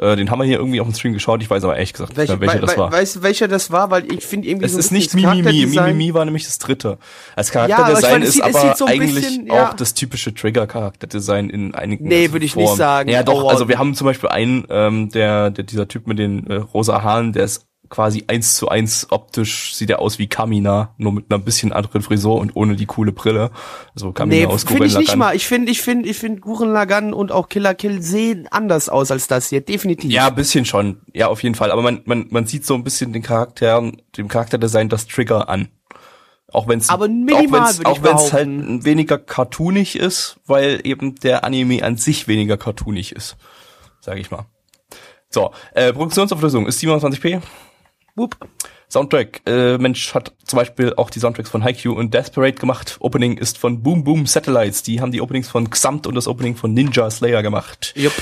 [0.00, 1.42] Äh, den haben wir hier irgendwie auf dem Stream geschaut.
[1.42, 2.92] Ich weiß aber ehrlich gesagt nicht Welche, mehr, welcher wei- das war.
[2.92, 3.90] Weißt du, welcher das war?
[3.90, 5.66] Weil ich finde irgendwie Es so ist nicht Mimimi.
[5.66, 6.98] Mimimi war nämlich das dritte.
[7.34, 9.70] Als Charakterdesign es ist es aber so eigentlich bisschen, ja.
[9.70, 12.78] auch das typische Trigger-Charakterdesign in einigen Nee, würde ich nicht Formen.
[12.78, 13.08] sagen.
[13.10, 13.42] Ja, doch.
[13.42, 16.54] Oh, also wir haben zum Beispiel einen, ähm, der, der dieser Typ mit den äh,
[16.56, 21.12] rosa Haaren, der ist quasi eins zu eins optisch sieht er aus wie Kamina, nur
[21.12, 23.50] mit einer bisschen anderen Frisur und ohne die coole Brille.
[23.94, 25.34] Also Kamina Nee, aus finde ich nicht mal.
[25.34, 29.10] Ich finde, ich finde, ich finde Guren Lagann und auch Killer Kill sehen anders aus
[29.10, 29.60] als das hier.
[29.60, 30.10] Definitiv.
[30.10, 31.00] Ja, ein bisschen schon.
[31.12, 31.70] Ja, auf jeden Fall.
[31.70, 35.68] Aber man, man, man sieht so ein bisschen den Charakteren, dem Charakterdesign das Trigger an.
[36.52, 38.48] Auch wenn es auch auch wenn's halt
[38.84, 43.36] weniger cartoonig ist, weil eben der Anime an sich weniger cartoonig ist,
[44.00, 44.46] sage ich mal.
[45.28, 47.42] So, äh, Produktionsauflösung ist 27p.
[48.16, 48.36] Wupp.
[48.88, 52.96] Soundtrack, äh, Mensch hat zum Beispiel auch die Soundtracks von Haikyuu und Death Parade gemacht.
[53.00, 54.82] Opening ist von Boom Boom Satellites.
[54.82, 57.92] Die haben die Openings von Xamt und das Opening von Ninja Slayer gemacht.
[57.96, 58.14] Jupp.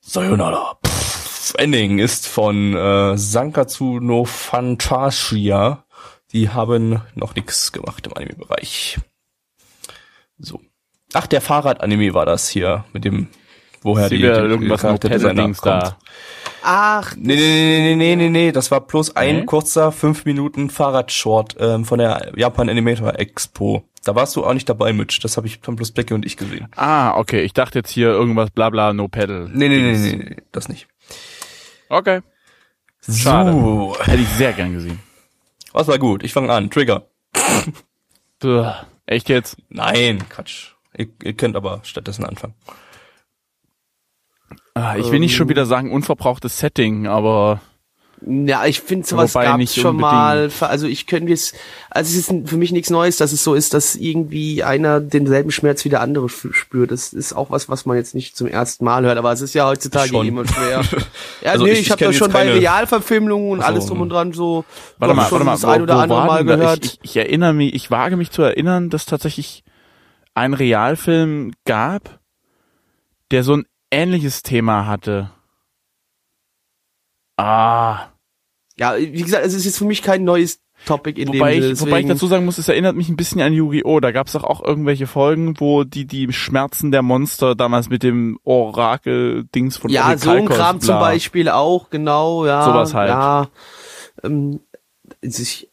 [0.00, 0.78] Sayonara.
[0.86, 5.84] Pff, Ending ist von äh, Sankatsu no Fantasia.
[6.32, 8.98] Die haben noch nichts gemacht im Anime-Bereich.
[10.38, 10.60] So.
[11.12, 13.28] Ach, der Fahrrad-Anime war das hier, mit dem,
[13.82, 15.82] woher Sie die, die irgendwas mit Charakterdesigner Dings kommt.
[15.82, 15.96] da.
[16.62, 21.56] Ach, Nee, nee, nee, nee, nee, nee, das war bloß ein kurzer fünf Minuten Fahrradshort
[21.58, 23.84] ähm, von der Japan Animator Expo.
[24.04, 25.20] Da warst du auch nicht dabei, Mitch.
[25.22, 26.68] Das habe ich haben bloß Blackie und ich gesehen.
[26.76, 27.42] Ah, okay.
[27.42, 29.48] Ich dachte jetzt hier irgendwas bla bla, no pedal.
[29.52, 30.86] Nee, nee, nee, nee, nee, das nicht.
[31.88, 32.20] Okay.
[33.08, 33.52] Schade.
[33.52, 33.96] So.
[34.02, 35.00] Hätte ich sehr gern gesehen.
[35.72, 36.22] Was war gut?
[36.22, 36.70] Ich fange an.
[36.70, 37.06] Trigger.
[39.06, 39.56] Echt jetzt?
[39.68, 40.72] Nein, Quatsch.
[40.96, 42.54] Ihr, ihr könnt aber stattdessen anfangen.
[44.74, 47.60] Ah, ich will nicht schon wieder sagen unverbrauchtes Setting, aber
[48.24, 50.00] Ja, ich finde sowas Wobei gab's schon unbedingt.
[50.12, 50.50] mal.
[50.60, 51.54] Also ich könnte jetzt,
[51.90, 55.50] also es ist für mich nichts Neues, dass es so ist, dass irgendwie einer denselben
[55.50, 56.90] Schmerz wie der andere spürt.
[56.92, 59.54] Das ist auch was, was man jetzt nicht zum ersten Mal hört, aber es ist
[59.54, 60.26] ja heutzutage Schon.
[60.26, 60.82] immer schwer.
[61.42, 63.72] Ja, Also nee, ich- ich, habe das schon jetzt bei keine- Realverfilmungen und Ach so,
[63.72, 64.64] alles drum und dran so.
[64.98, 66.84] warte mal, warte mal, das ein oder wo andere Mal gehört.
[66.84, 69.64] Ich, ich, ich erinnere mich, ich wage mich zu erinnern, dass tatsächlich
[70.34, 72.20] ein Realfilm gab,
[73.30, 75.30] der so ein ähnliches Thema hatte.
[77.36, 78.08] Ah,
[78.76, 81.78] ja, wie gesagt, es ist jetzt für mich kein neues Topic in wobei dem ich,
[81.78, 84.00] Sinne, wobei ich dazu sagen muss, es erinnert mich ein bisschen an Yu-Gi-Oh!
[84.00, 88.02] Da gab es doch auch irgendwelche Folgen, wo die die Schmerzen der Monster damals mit
[88.02, 90.86] dem Orakel-Dings von Ja, so ein Orikalkos, Kram bla.
[90.86, 92.64] zum Beispiel auch, genau, ja.
[92.64, 93.08] Sowas halt.
[93.10, 93.48] Ja.
[94.22, 94.60] Ähm,
[95.20, 95.68] ist- ich,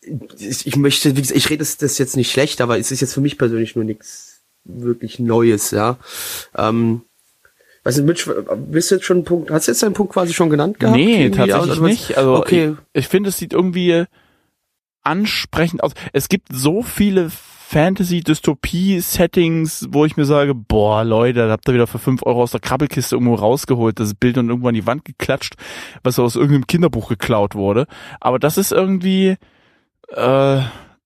[0.68, 3.14] ich möchte, wie gesagt, ich rede das, das jetzt nicht schlecht, aber es ist jetzt
[3.14, 5.98] für mich persönlich nur nichts wirklich Neues, ja.
[6.56, 7.02] Ähm,
[7.88, 8.30] weiß nicht, Mitch,
[8.70, 10.98] bist du jetzt schon einen Punkt, hast du jetzt deinen Punkt quasi schon genannt gehabt?
[10.98, 12.18] Nee, tatsächlich Also, nicht.
[12.18, 12.76] Also okay.
[12.94, 14.04] ich, ich finde, es sieht irgendwie
[15.04, 15.94] ansprechend aus.
[16.12, 21.88] Es gibt so viele Fantasy-Dystopie-Settings, wo ich mir sage, boah, Leute, da habt ihr wieder
[21.88, 25.06] für fünf Euro aus der Krabbelkiste irgendwo rausgeholt, das Bild und irgendwo an die Wand
[25.06, 25.54] geklatscht,
[26.04, 27.88] was aus irgendeinem Kinderbuch geklaut wurde.
[28.20, 29.38] Aber das ist irgendwie,
[30.10, 30.60] äh,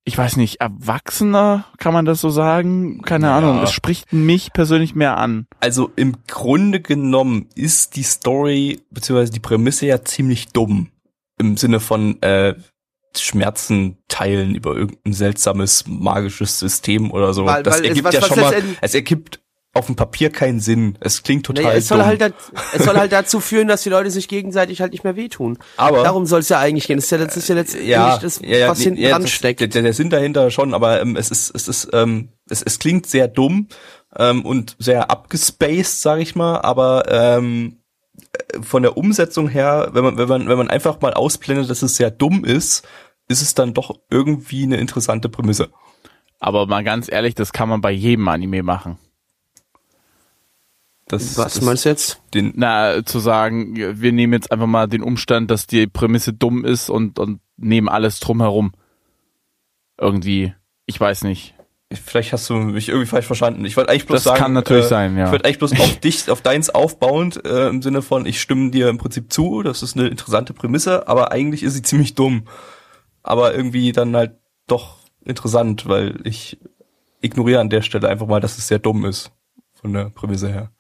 [0.04, 3.02] ich weiß nicht, erwachsener, kann man das so sagen?
[3.04, 3.38] Keine Ja.
[3.38, 3.62] Ahnung.
[3.64, 5.46] Es spricht mich persönlich mehr an.
[5.60, 10.90] Also im Grunde genommen ist die Story beziehungsweise die Prämisse ja ziemlich dumm.
[11.40, 12.56] Im Sinne von äh,
[13.18, 17.46] Schmerzen teilen über irgendein seltsames magisches System oder so.
[17.46, 19.41] Weil- das weil es- ergibt was- ja schon mal, es ergibt
[19.74, 20.98] auf dem Papier keinen Sinn.
[21.00, 22.08] Es klingt total Naja, es soll dumm.
[22.08, 22.22] halt,
[22.74, 25.58] es soll halt dazu führen, dass die Leute sich gegenseitig halt nicht mehr wehtun.
[25.78, 26.98] Aber- Darum soll es ja eigentlich gehen.
[26.98, 29.10] Das ist ja, das ist ja letztendlich ja, das, ja, ja, was nee, hinten ja,
[29.12, 29.60] dran das- steckt.
[29.62, 33.08] Der, der Sinn dahinter schon, aber ähm, es ist, es ist, ähm, es, es klingt
[33.08, 33.68] sehr dumm
[34.18, 37.78] ähm, und sehr abgespaced, sag ich mal, aber ähm,
[38.34, 41.82] äh, von der Umsetzung her, wenn man, wenn man, wenn man einfach mal ausblendet, dass
[41.82, 42.86] es sehr dumm ist,
[43.30, 45.70] ist es dann doch irgendwie eine interessante Prämisse.
[46.42, 48.98] Aber mal ganz ehrlich, das kann man bei jedem Anime machen.
[51.12, 52.22] Das, Was das, meinst du jetzt?
[52.34, 56.64] Den, Na, zu sagen, wir nehmen jetzt einfach mal den Umstand, dass die Prämisse dumm
[56.64, 58.72] ist und, und nehmen alles drumherum.
[60.00, 60.54] Irgendwie,
[60.86, 61.54] ich weiß nicht.
[61.92, 63.66] vielleicht hast du mich irgendwie falsch verstanden.
[63.66, 65.26] Ich wollte eigentlich bloß Das sagen, kann natürlich äh, sein, ja.
[65.26, 68.72] Ich wollte eigentlich bloß auf dich, auf deins aufbauend, äh, im Sinne von, ich stimme
[68.72, 72.46] dir im Prinzip zu, das ist eine interessante Prämisse, aber eigentlich ist sie ziemlich dumm.
[73.22, 76.58] Aber irgendwie dann halt doch interessant, weil ich
[77.20, 79.32] ignoriere an der Stelle einfach mal, dass es sehr dumm ist.
[79.74, 80.72] Von der Prämisse her.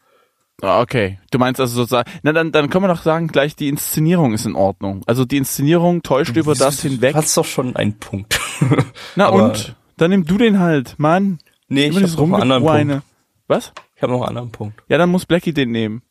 [0.62, 3.67] Ah, Okay, du meinst also sozusagen, na dann, dann können wir doch sagen, gleich die
[3.67, 5.02] Inszenierung ist in Ordnung.
[5.08, 7.13] Also die Inszenierung täuscht über das hinweg.
[7.13, 8.39] Du hast doch schon einen Punkt.
[9.15, 9.76] Na aber- und?
[9.97, 11.39] Dann nimm du den halt, Mann.
[11.67, 12.88] nee, Immer ich habe noch einen anderen.
[12.89, 13.06] Punkt.
[13.47, 13.71] Was?
[13.95, 14.82] Ich habe noch einen anderen Punkt.
[14.88, 16.02] Ja, dann muss Blackie den nehmen.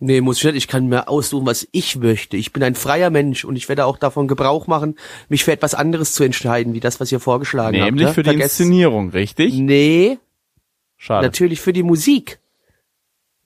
[0.00, 0.56] Nee, muss ich nicht.
[0.56, 2.36] Ich kann mir aussuchen, was ich möchte.
[2.36, 4.96] Ich bin ein freier Mensch und ich werde auch davon Gebrauch machen,
[5.28, 7.84] mich für etwas anderes zu entscheiden, wie das, was ihr vorgeschlagen habt.
[7.86, 8.12] Nämlich ne?
[8.14, 9.54] für die Vergesst- Inszenierung, richtig?
[9.54, 10.18] Nee,
[10.96, 11.24] Schade.
[11.26, 12.38] natürlich für die Musik.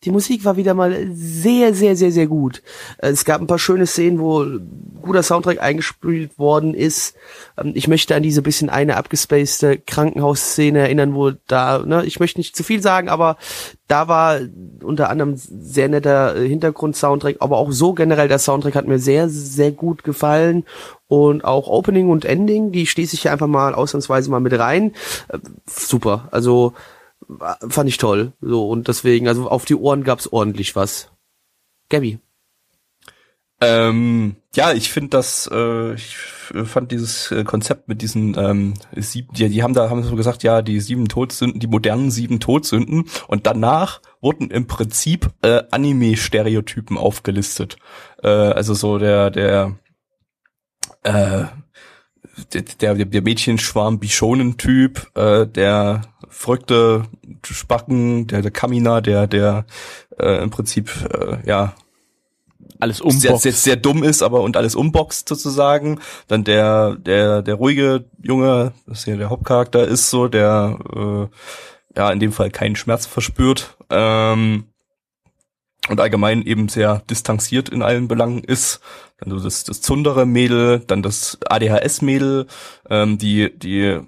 [0.04, 2.62] Die Musik war wieder mal sehr, sehr, sehr, sehr gut.
[2.98, 4.46] Es gab ein paar schöne Szenen, wo
[5.02, 7.16] guter Soundtrack eingespielt worden ist.
[7.56, 12.38] Ähm, Ich möchte an diese bisschen eine abgespacede Krankenhausszene erinnern, wo da, ne, ich möchte
[12.38, 13.38] nicht zu viel sagen, aber
[13.88, 14.38] da war
[14.82, 19.28] unter anderem sehr netter äh, Hintergrund-Soundtrack, aber auch so generell der Soundtrack hat mir sehr,
[19.28, 20.64] sehr gut gefallen.
[21.08, 24.92] Und auch Opening und Ending, die schließe ich hier einfach mal ausnahmsweise mal mit rein.
[25.28, 26.28] Äh, Super.
[26.30, 26.74] Also
[27.68, 28.32] fand ich toll.
[28.40, 31.10] So, und deswegen, also auf die Ohren gab's ordentlich was.
[31.88, 32.18] Gabby.
[33.60, 39.32] Ähm, ja, ich finde das, äh, ich fand dieses äh, Konzept mit diesen ähm, sieben,
[39.34, 43.06] die, die haben da haben so gesagt, ja, die sieben Todsünden, die modernen sieben Todsünden
[43.26, 47.78] und danach wurden im Prinzip äh, Anime-Stereotypen aufgelistet.
[48.22, 49.76] Äh, also so der der
[51.02, 51.44] äh,
[52.52, 57.04] der, der, der Mädchenschwarm Bishonen-Typ, äh, der verrückte
[57.44, 59.64] Spacken, der, der Kamina, der, der
[60.18, 61.74] äh, im Prinzip äh, ja
[62.80, 63.42] Alles sehr, umboxt.
[63.42, 66.00] sehr, sehr dumm ist, aber und alles umboxt sozusagen.
[66.26, 72.10] Dann der, der, der ruhige Junge, das hier der Hauptcharakter ist so, der äh, ja
[72.10, 73.76] in dem Fall keinen Schmerz verspürt.
[73.90, 74.64] Ähm,
[75.88, 78.80] und allgemein eben sehr distanziert in allen Belangen ist.
[79.18, 82.46] Dann so das, das Zundere Mädel, dann das ADHS Mädel,
[82.90, 84.00] ähm, die, die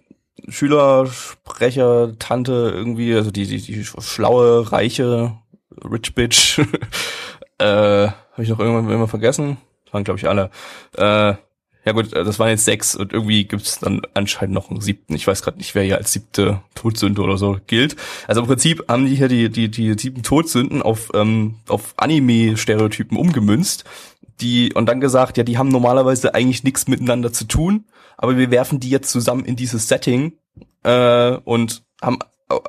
[0.49, 5.37] Schülersprecher, Tante irgendwie, also die, die, die schlaue, reiche
[5.85, 6.59] Rich Bitch.
[7.59, 9.59] äh, Habe ich noch irgendwann immer vergessen?
[9.85, 10.51] Das waren, glaube ich, alle.
[10.97, 11.35] Äh,
[11.85, 15.15] ja gut, äh, das waren jetzt sechs und irgendwie gibt's dann anscheinend noch einen siebten.
[15.15, 17.97] Ich weiß gerade nicht, wer hier als siebte Todsünde oder so gilt.
[18.27, 23.17] Also im Prinzip haben die hier die, die, die sieben Todsünden auf, ähm, auf Anime-Stereotypen
[23.17, 23.85] umgemünzt.
[24.41, 27.85] Die, und dann gesagt, ja, die haben normalerweise eigentlich nichts miteinander zu tun,
[28.17, 30.33] aber wir werfen die jetzt zusammen in dieses Setting
[30.83, 32.19] äh, und haben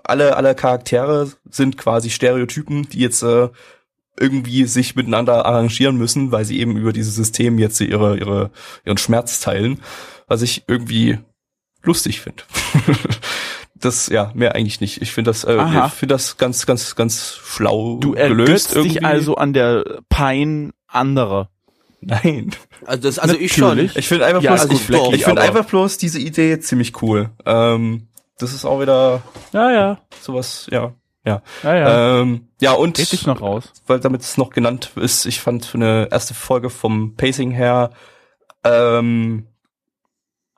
[0.03, 3.49] alle, alle Charaktere sind quasi Stereotypen, die jetzt äh,
[4.19, 8.51] irgendwie sich miteinander arrangieren müssen, weil sie eben über dieses System jetzt ihre, ihre,
[8.85, 9.81] ihren Schmerz teilen,
[10.27, 11.17] was ich irgendwie
[11.81, 12.43] lustig finde.
[13.75, 15.01] das, ja, mehr eigentlich nicht.
[15.01, 15.87] Ich finde das, äh, Aha.
[15.87, 20.71] ich finde das ganz, ganz, ganz schlau du gelöst ergötzt dich also an der Pein
[20.87, 21.49] anderer.
[22.23, 22.51] Nein.
[22.85, 23.77] Also das, also ich schon.
[23.95, 27.01] Ich finde einfach Ja, bloß, gut, ich, Blackie, ich aber- einfach bloß diese Idee ziemlich
[27.01, 27.29] cool.
[27.45, 28.07] Ähm,
[28.39, 29.21] das ist auch wieder
[29.53, 30.01] Ja, ja.
[30.19, 30.93] sowas, ja.
[31.23, 31.43] Ja.
[31.61, 32.21] Ja, ja.
[32.21, 33.71] Ähm, ja, und Red dich noch raus.
[33.85, 37.91] weil damit es noch genannt ist, ich fand für eine erste Folge vom Pacing her
[38.63, 39.45] ähm,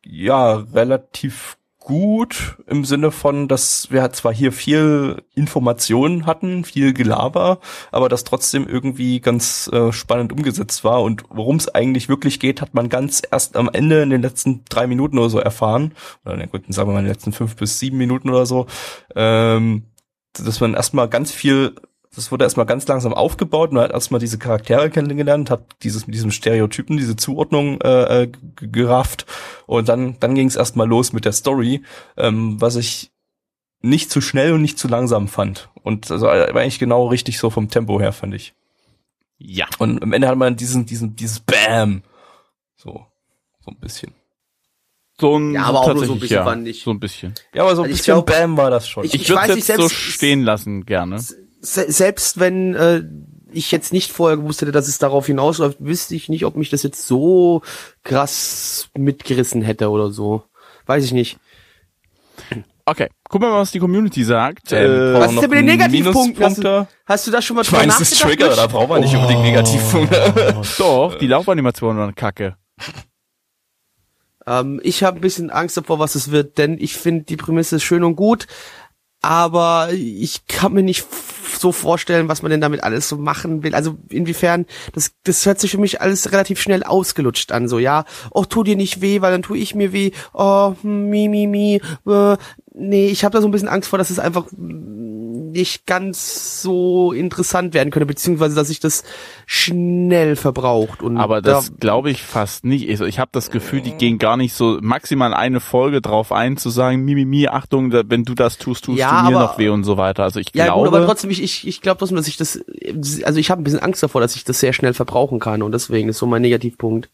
[0.06, 7.60] ja relativ gut im Sinne von, dass wir zwar hier viel Informationen hatten, viel Gelaber,
[7.92, 11.04] aber das trotzdem irgendwie ganz äh, spannend umgesetzt war.
[11.04, 14.64] Und worum es eigentlich wirklich geht, hat man ganz erst am Ende in den letzten
[14.70, 15.94] drei Minuten oder so erfahren.
[16.26, 18.66] Oder na gut, sagen wir mal in den letzten fünf bis sieben Minuten oder so,
[19.16, 19.84] ähm,
[20.34, 21.76] dass man erstmal ganz viel
[22.16, 23.72] das wurde erstmal ganz langsam aufgebaut.
[23.72, 28.32] Man hat erstmal diese Charaktere kennengelernt, hat dieses mit diesem Stereotypen, diese Zuordnung äh, äh,
[28.62, 29.26] gerafft
[29.66, 31.82] und dann dann ging es erstmal los mit der Story,
[32.18, 33.12] ähm, was ich
[33.82, 37.50] nicht zu schnell und nicht zu langsam fand und also war eigentlich genau richtig so
[37.50, 38.54] vom Tempo her fand ich.
[39.40, 39.66] Ja.
[39.80, 42.04] Und am Ende hat man diesen diesen dieses Bam
[42.78, 43.06] so
[43.66, 44.14] so ein bisschen.
[45.20, 46.82] So ein, Ja, aber auch nur so ein bisschen ja, fand ich.
[46.84, 47.34] So ein bisschen.
[47.54, 49.04] Ja, aber so ein Also ich bisschen glaub, Bam war das schon.
[49.06, 51.24] ich- Ich, würde weiß es nicht, jetzt so stehen lassen, gerne.
[51.66, 53.04] Se selbst wenn äh,
[53.52, 56.70] ich jetzt nicht vorher gewusst hätte, dass es darauf hinausläuft, wüsste ich nicht, ob mich
[56.70, 57.62] das jetzt so
[58.04, 60.44] krass mitgerissen hätte oder so.
[60.86, 61.38] Weiß ich nicht.
[62.86, 64.74] Okay, gucken wir mal, was die Community sagt.
[64.74, 66.44] Ähm, Äh, brauchen Was ist denn mit den Negativpunkten?
[66.44, 69.02] Hast du, hast du da schon mal Ich meine, es ist Trigger, da braucht man
[69.02, 70.62] nicht unbedingt Negativpunkte.
[70.78, 72.58] doch, die Laufanimationen waren kacke.
[74.46, 77.80] Ähm, ich habe ein bisschen Angst davor, was es wird, denn ich finde die Prämisse
[77.80, 78.48] schön und gut,
[79.22, 81.06] aber ich kann mir nicht
[81.60, 83.76] so vorstellen, was man denn damit alles so machen will.
[83.76, 87.68] Also inwiefern, das, das hört sich für mich alles relativ schnell ausgelutscht an.
[87.68, 90.12] So, ja, oh, tu dir nicht weh, weil dann tu ich mir weh.
[90.34, 91.82] Oh, hm, mi, mi, mi.
[92.08, 92.38] Äh,
[92.74, 94.48] nee, ich habe da so ein bisschen Angst vor, dass es einfach
[95.54, 99.04] nicht ganz so interessant werden könnte, beziehungsweise dass sich das
[99.46, 101.02] schnell verbraucht.
[101.02, 102.90] Und Aber das da, glaube ich fast nicht.
[102.90, 106.58] Also ich habe das Gefühl, die gehen gar nicht so maximal eine Folge drauf ein,
[106.58, 109.46] zu sagen, Mimimi, mi, mi, Achtung, wenn du das tust, tust ja, du mir aber,
[109.46, 110.24] noch weh und so weiter.
[110.24, 110.90] Also ich ja, glaube.
[110.90, 112.60] Gut, aber trotzdem, ich, ich, ich glaube trotzdem, dass ich das,
[113.24, 115.72] also ich habe ein bisschen Angst davor, dass ich das sehr schnell verbrauchen kann und
[115.72, 117.10] deswegen ist so mein Negativpunkt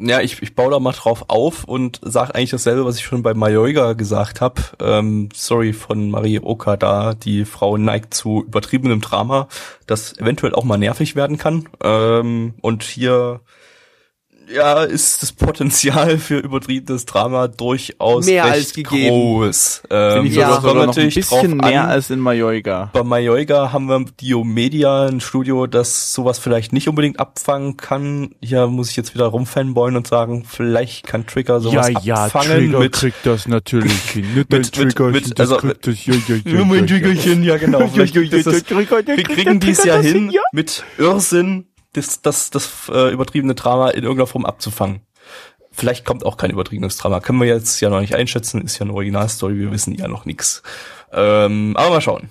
[0.00, 3.22] ja, ich, ich baue da mal drauf auf und sage eigentlich dasselbe, was ich schon
[3.22, 4.62] bei Mayoiga gesagt habe.
[4.80, 9.48] Ähm, sorry von Marie Okada, die Frau neigt zu übertriebenem Drama,
[9.86, 11.68] das eventuell auch mal nervig werden kann.
[11.82, 13.40] Ähm, und hier
[14.52, 19.08] ja, ist das Potenzial für übertriebenes Drama durchaus mehr recht als gegeben.
[19.08, 19.82] groß.
[19.90, 21.90] Ähm, ich ja, sogar noch ein bisschen mehr an.
[21.90, 22.90] als in Mayoiga.
[22.92, 28.34] Bei Mayoiga haben wir Diomedia, ein Studio, das sowas vielleicht nicht unbedingt abfangen kann.
[28.42, 32.50] Hier muss ich jetzt wieder rumfanboyen und sagen, vielleicht kann Trigger sowas ja, ja, abfangen.
[32.50, 34.26] Trigger mit, kriegt das natürlich hin.
[34.34, 37.86] Mit, mit, Trigger, mit, das also, das, ja, ja, ja, ja, mein Triggerchen, ja genau.
[37.92, 42.22] Vielleicht ja, ja, ist das, Trigger, der wir kriegen dies ja hin, mit Irrsinn das,
[42.22, 45.00] das, das äh, übertriebene Drama in irgendeiner Form abzufangen.
[45.72, 47.20] Vielleicht kommt auch kein übertriebenes Drama.
[47.20, 50.24] Können wir jetzt ja noch nicht einschätzen, ist ja eine Originalstory, wir wissen ja noch
[50.24, 50.62] nichts.
[51.12, 52.28] Ähm, aber mal schauen.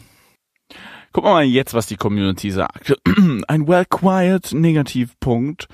[1.12, 2.96] Gucken wir mal jetzt, was die Community sagt.
[3.48, 5.68] Ein well quiet Negativpunkt.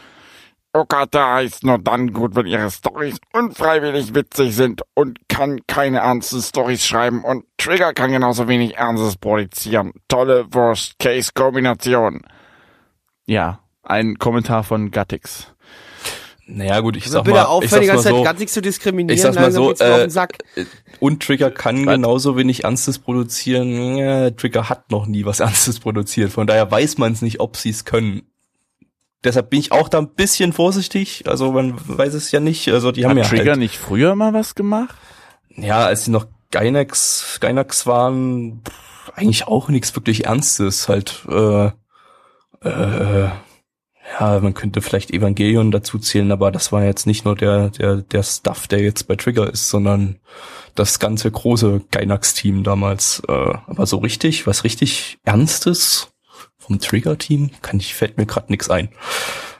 [0.73, 6.41] Okada ist nur dann gut, wenn ihre Stories unfreiwillig witzig sind und kann keine ernsten
[6.41, 9.93] Stories schreiben und Trigger kann genauso wenig Ernstes produzieren.
[10.09, 12.23] Tolle Worst-Case-Kombination.
[13.25, 15.47] Ja, ein Kommentar von Gattix.
[16.47, 19.15] Naja gut, ich Also sag mal, aufhören, ich sag's mal so, ganz nichts zu diskriminieren.
[19.15, 20.37] ich sag's mal langsam so, auf äh, den Sack.
[20.99, 23.97] und Trigger kann genauso wenig Ernstes produzieren.
[23.97, 27.57] Ja, Trigger hat noch nie was Ernstes produziert, von daher weiß man es nicht, ob
[27.57, 28.21] sie es können.
[29.23, 31.23] Deshalb bin ich auch da ein bisschen vorsichtig.
[31.27, 32.67] Also man weiß es ja nicht.
[32.69, 34.95] Also die haben Hat ja Trigger halt, nicht früher mal was gemacht?
[35.57, 40.87] ja, als sie noch Gynax, Gynax waren, pff, eigentlich auch nichts wirklich Ernstes.
[40.89, 41.71] Halt, äh,
[42.61, 43.29] äh,
[44.11, 47.97] ja, man könnte vielleicht Evangelion dazu zählen, aber das war jetzt nicht nur der, der,
[47.97, 50.17] der Stuff, der jetzt bei Trigger ist, sondern
[50.75, 53.23] das ganze große Gynax-Team damals.
[53.27, 56.11] Äh, aber so richtig, was richtig Ernstes
[56.57, 58.89] vom Trigger-Team, kann ich, fällt mir gerade nix ein.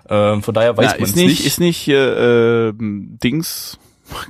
[0.09, 1.45] Ähm, von daher weiß man ist es nicht, nicht.
[1.45, 3.79] Ist nicht äh, äh, Dings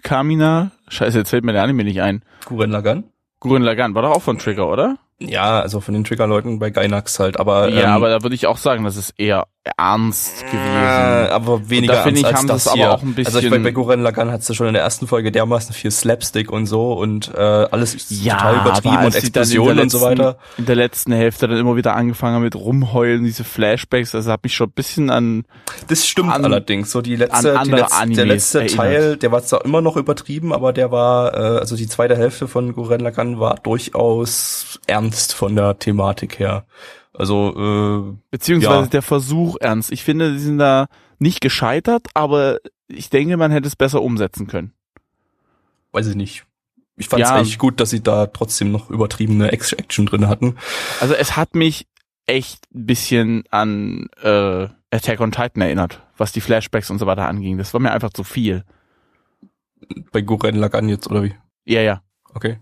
[0.04, 0.72] Kamina?
[0.88, 2.24] Scheiße, jetzt fällt mir der Anime nicht ein.
[2.46, 3.04] Guren Lagan?
[3.40, 4.98] Gurren Lagann war doch auch von Trigger, oder?
[5.20, 8.48] Ja, also von den Trigger-Leuten bei Gynax halt, aber ja, ähm, aber da würde ich
[8.48, 9.48] auch sagen, das ist eher
[9.78, 11.32] ernst Äh, gewesen.
[11.34, 12.92] aber weniger da ernst ich, als haben das sie es aber hier.
[12.92, 15.08] auch ein Also ich, bei, bisschen- bei Gurren Lagann hat es schon in der ersten
[15.08, 19.90] Folge dermaßen viel Slapstick und so und äh, alles ist total übertrieben und Explosionen und
[19.90, 20.38] so weiter.
[20.58, 24.54] In der letzten Hälfte dann immer wieder angefangen mit rumheulen, diese Flashbacks, das hat mich
[24.54, 25.46] schon ein bisschen an,
[25.88, 26.92] Das stimmt an- allerdings.
[26.92, 28.76] So die letzte, die letzte der letzte erinnert.
[28.78, 32.48] Teil, der war zwar immer noch übertrieben, aber der war, äh, also die zweite Hälfte
[32.50, 36.66] von Gurren Lagann war durchaus ernst von der Thematik her.
[37.14, 37.54] Also
[38.14, 38.88] äh, beziehungsweise Ja.
[38.88, 39.92] der Versuch ernst.
[39.92, 40.88] Ich finde, sie sind da
[41.20, 44.74] nicht gescheitert, aber ich denke, man hätte es besser umsetzen können.
[45.92, 46.46] weiß ich nicht.
[46.98, 47.36] Ich fand es Ja.
[47.36, 50.58] eigentlich gut, dass sie da trotzdem noch übertriebene Action drin hatten.
[51.00, 51.88] Also es hat mich
[52.26, 57.28] echt ein bisschen an äh, Attack on Titan erinnert, was die Flashbacks und so weiter
[57.28, 57.58] anging.
[57.58, 58.64] Das war mir einfach zu viel.
[60.12, 61.36] Bei Gurren Lagann jetzt, oder wie?
[61.66, 62.02] Ja, ja.
[62.34, 62.58] Okay.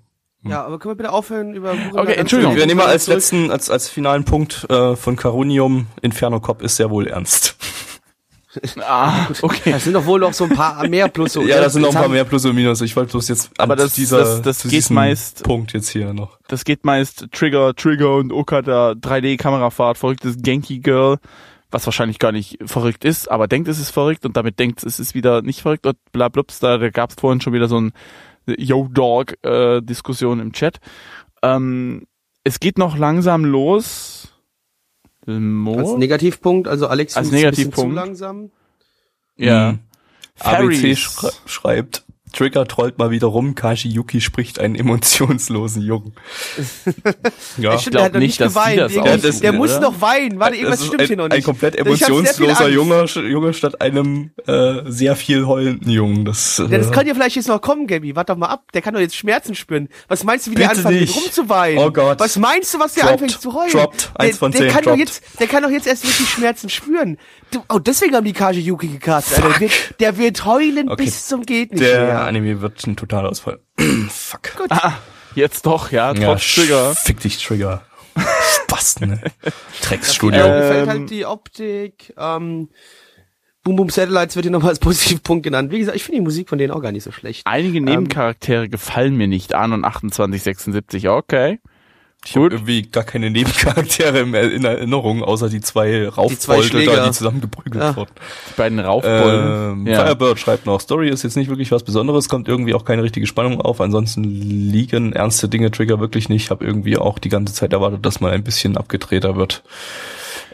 [0.46, 2.56] Ja, aber können wir bitte aufhören über Gurren Okay, Entschuldigung.
[2.56, 6.76] Wir nehmen mal als letzten, als, als finalen Punkt äh, von Carunium, Inferno Cop ist
[6.76, 7.56] sehr wohl ernst.
[8.88, 9.72] Ah, okay.
[9.72, 11.34] Da sind doch wohl noch so ein paar mehr Plus.
[11.34, 12.82] ja, da sind noch ein paar mehr Plus und Minus.
[12.82, 15.90] Ich wollte bloß jetzt Aber das- dieser, das- das zu geht diesem meist- Punkt jetzt
[15.90, 16.38] hier noch.
[16.50, 21.18] Das geht meist Trigger, Trigger und Okada 3D-Kamerafahrt, verrücktes Genki Girl,
[21.72, 25.00] was wahrscheinlich gar nicht verrückt ist, aber denkt, es ist verrückt und damit denkt, es
[25.00, 27.80] ist wieder nicht verrückt und bla blups, da, da gab es vorhin schon wieder so
[27.80, 27.92] ein
[28.46, 30.80] Yo Dog äh, Diskussion im Chat.
[31.42, 32.08] Ähm,
[32.44, 34.34] es geht noch langsam los.
[35.26, 35.78] Mo?
[35.80, 37.92] Als Negativpunkt, also Alex Als find's ein bisschen Negativpunkt.
[37.92, 38.52] zu langsam.
[39.38, 39.72] ja.
[39.74, 39.80] Mhm.
[40.40, 40.96] ABC
[41.46, 46.14] schreibt, Trigger trollt mal wieder rum, Kashi Yuki spricht einen emotionslosen Jungen.
[47.58, 47.76] ja.
[47.76, 48.80] Ich stimmt, glaub der hat noch nicht, nicht dass geweint.
[48.80, 50.40] das Irgendwie- aussuchen, der muss noch weinen.
[50.40, 51.46] Warte, irgendwas Das stimmt ein, hier noch ein nicht.
[51.46, 52.70] komplett sehr viel emotionsloser.
[52.70, 56.26] Junge, Junge statt einem äh, sehr viel heulenden Jungen.
[56.26, 58.16] Das, Ja, das äh, kann ja vielleicht jetzt noch kommen, Gabby.
[58.16, 58.72] Warte doch mal ab.
[58.74, 59.88] Der kann doch jetzt Schmerzen spüren.
[60.08, 61.16] Was meinst du, wie der anfängt, nicht.
[61.16, 61.78] rumzuweinen?
[61.80, 62.20] Oh Gott.
[62.20, 63.22] Was meinst du, was der Droppt.
[63.22, 63.72] anfängt zu heulen?
[63.72, 64.12] Droppt.
[64.16, 64.70] Eins der, von der zehn.
[64.72, 67.18] kann doch jetzt, der kann doch jetzt erst wirklich Schmerzen spüren.
[67.52, 69.38] Du, oh, deswegen haben die Kaji Yuki gecastet.
[69.44, 71.04] Der, wird, der wird heulen Okay.
[71.06, 72.23] bis zum geht nicht der mehr.
[72.26, 73.60] Anime wird ein Totalausfall.
[74.10, 74.52] Fuck.
[74.70, 74.94] Ah,
[75.36, 76.96] jetzt doch, ja, Ja, trotz Trigger.
[76.96, 77.84] Fick dich, Trigger.
[78.68, 79.12] basteln.
[79.12, 79.22] Ne?
[79.82, 80.40] Drecksstudio.
[80.40, 82.14] Ja, mir gefällt Ähm, halt die Optik.
[82.18, 82.70] Ähm,
[83.64, 85.72] Boom Boom Satellites wird hier nochmal als Positivpunkt genannt.
[85.72, 87.44] Wie gesagt, ich finde die Musik von denen auch gar nicht so schlecht.
[87.46, 89.54] Einige Nebencharaktere gefallen mir nicht.
[89.54, 91.60] An und 2876, okay.
[92.26, 97.12] Ich habe irgendwie gar keine Nebencharaktere im- in Erinnerung, außer die zwei Raufbolde da, die
[97.12, 97.96] zusammengeprügelt Ja.
[97.98, 98.12] wurden.
[98.50, 99.82] Die beiden Raufbolden.
[99.86, 100.06] Ähm, ja.
[100.06, 103.28] Firebird schreibt noch, Story ist jetzt nicht wirklich was Besonderes, kommt irgendwie auch keine richtige
[103.28, 106.50] Spannung auf, ansonsten liegen ernste Dinge Trigger wirklich nicht.
[106.50, 109.62] Habe irgendwie auch die ganze Zeit erwartet, dass man ein bisschen abgedrehter wird.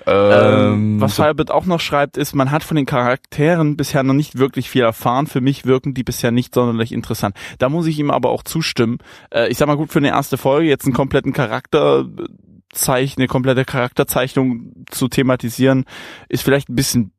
[0.06, 4.14] Ähm, was so- Firebird auch noch schreibt, ist, man hat von den Charakteren bisher noch
[4.14, 5.28] nicht wirklich viel erfahren.
[5.28, 7.36] Für mich wirken die bisher nicht sonderlich interessant.
[7.58, 8.98] Da muss ich ihm aber auch zustimmen.
[9.34, 13.66] Äh, ich sag mal gut, für eine erste Folge jetzt einen kompletten Charakterzeichen, eine komplette
[13.66, 15.86] Charakterzeichnung zu thematisieren,
[16.30, 17.12] ist vielleicht ein bisschen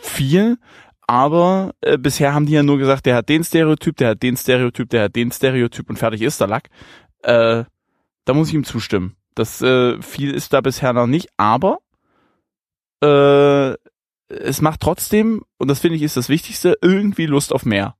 [0.00, 0.58] viel.
[1.06, 4.36] Aber äh, bisher haben die ja nur gesagt, der hat den Stereotyp, der hat den
[4.36, 6.68] Stereotyp, der hat den Stereotyp und fertig ist der Lack.
[7.22, 7.64] Äh,
[8.24, 9.16] da muss ich ihm zustimmen.
[9.34, 11.78] Das äh, viel ist da bisher noch nicht, aber
[13.02, 13.76] äh,
[14.28, 17.96] es macht trotzdem, und das finde ich ist das Wichtigste, irgendwie Lust auf mehr.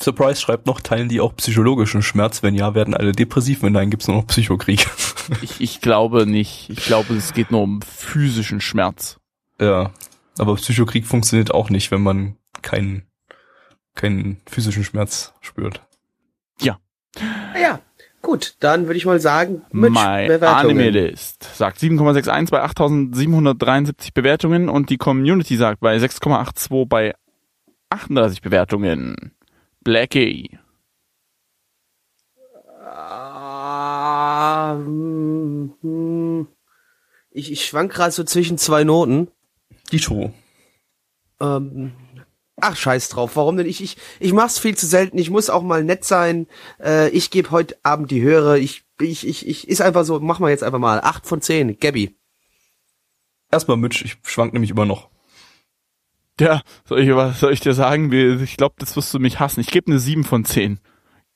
[0.00, 2.42] Surprise schreibt noch, teilen die auch psychologischen Schmerz?
[2.42, 4.86] Wenn ja, werden alle depressiv, wenn nein, gibt's nur noch Psychokrieg.
[5.40, 6.68] Ich, ich glaube nicht.
[6.68, 9.18] Ich glaube, es geht nur um physischen Schmerz.
[9.58, 9.90] ja,
[10.36, 13.06] aber Psychokrieg funktioniert auch nicht, wenn man keinen
[13.94, 15.80] keinen physischen Schmerz spürt.
[17.58, 17.80] Ja,
[18.24, 20.78] gut, dann würde ich mal sagen, mit My Bewertungen.
[20.78, 27.14] Anime List sagt 7,61 bei 8773 Bewertungen und die Community sagt bei 6,82 bei
[27.90, 29.32] 38 Bewertungen.
[29.84, 30.58] Blackie.
[32.84, 36.48] Ah, hm, hm.
[37.30, 39.28] ich, ich schwank gerade so zwischen zwei Noten.
[39.92, 40.32] Die Show.
[41.40, 41.92] Ähm,
[42.60, 43.36] ach, scheiß drauf.
[43.36, 43.66] Warum denn?
[43.66, 45.18] Ich, ich, ich mach's viel zu selten.
[45.18, 46.46] Ich muss auch mal nett sein.
[46.82, 48.56] Äh, ich gebe heute Abend die Höre.
[48.56, 51.00] Ich, ich, ich, ich, ist einfach so, mach mal jetzt einfach mal.
[51.00, 51.78] Acht von zehn.
[51.78, 52.16] Gabby.
[53.50, 55.08] Erstmal Mitch, ich schwank nämlich immer noch.
[56.40, 58.12] Ja, soll ich, was soll ich dir sagen?
[58.42, 59.60] Ich glaube, das wirst du mich hassen.
[59.60, 60.80] Ich gebe eine 7 von 10.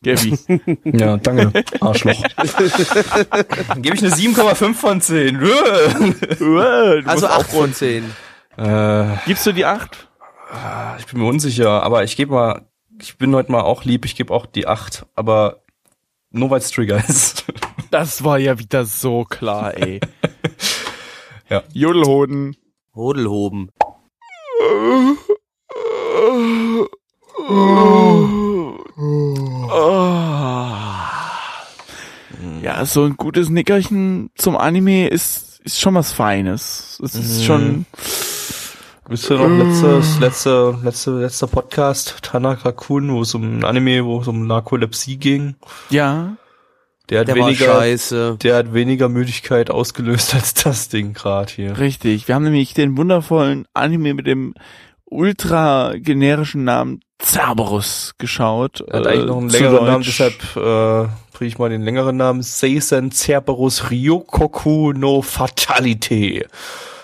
[0.03, 0.37] Gabby.
[0.85, 2.21] Ja, danke, Arschloch.
[3.69, 5.39] Dann gebe ich eine 7,5 von 10.
[6.39, 7.73] Du Also musst acht aufholen.
[7.73, 8.05] von zehn.
[8.57, 10.08] äh, Gibst du die 8?
[10.99, 12.67] Ich bin mir unsicher, aber ich gebe mal,
[13.01, 15.63] ich bin heute mal auch lieb, ich gebe auch die 8, aber
[16.31, 17.45] nur weil es Trigger ist.
[17.91, 20.01] Das war ja wieder so klar, ey.
[21.49, 21.63] Ja.
[21.73, 22.55] Jodelhoden.
[22.95, 23.71] Hodelhoben.
[32.61, 37.01] Ja, so ein gutes Nickerchen zum Anime ist, ist schon was Feines.
[37.03, 37.87] Es ist schon,
[39.09, 44.05] Wisst ihr noch, letztes, letzte, letzte, letzter Podcast, Tanaka Kun, wo es um ein Anime,
[44.05, 45.55] wo es um Narkolepsie ging.
[45.89, 46.37] ja,
[47.09, 48.37] Der hat Der war weniger, scheiße.
[48.43, 51.79] der hat weniger Müdigkeit ausgelöst als das Ding gerade hier.
[51.79, 52.29] richtig.
[52.29, 54.53] Wir haben nämlich den wundervollen Anime mit dem
[55.07, 58.83] ultra generischen Namen Cerberus geschaut.
[58.87, 62.17] Er hat eigentlich noch einen zu längeren Namen, deshalb äh, bringe ich mal den längeren
[62.19, 62.43] Namen.
[62.43, 66.45] Seisen Cerberus Ryokoku no Fatality.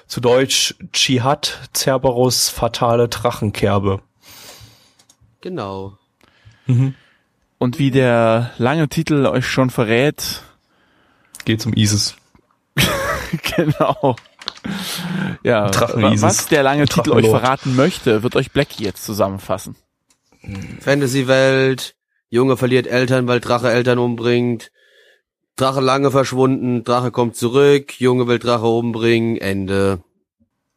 [0.06, 4.00] Zu Deutsch Jihad Cerberus Fatale Drachenkerbe.
[5.40, 5.98] Genau.
[7.58, 10.42] Und wie der lange Titel euch schon verrät,
[11.44, 12.16] Geht um ISIS.
[13.56, 14.16] genau.
[15.42, 19.76] Ja, Drachen was der lange Titel euch verraten möchte, wird euch Blackie jetzt zusammenfassen.
[20.80, 21.94] Fantasy-Welt.
[22.30, 24.70] Junge verliert Eltern, weil Drache Eltern umbringt.
[25.56, 26.84] Drache lange verschwunden.
[26.84, 28.00] Drache kommt zurück.
[28.00, 29.36] Junge will Drache umbringen.
[29.36, 30.00] Ende.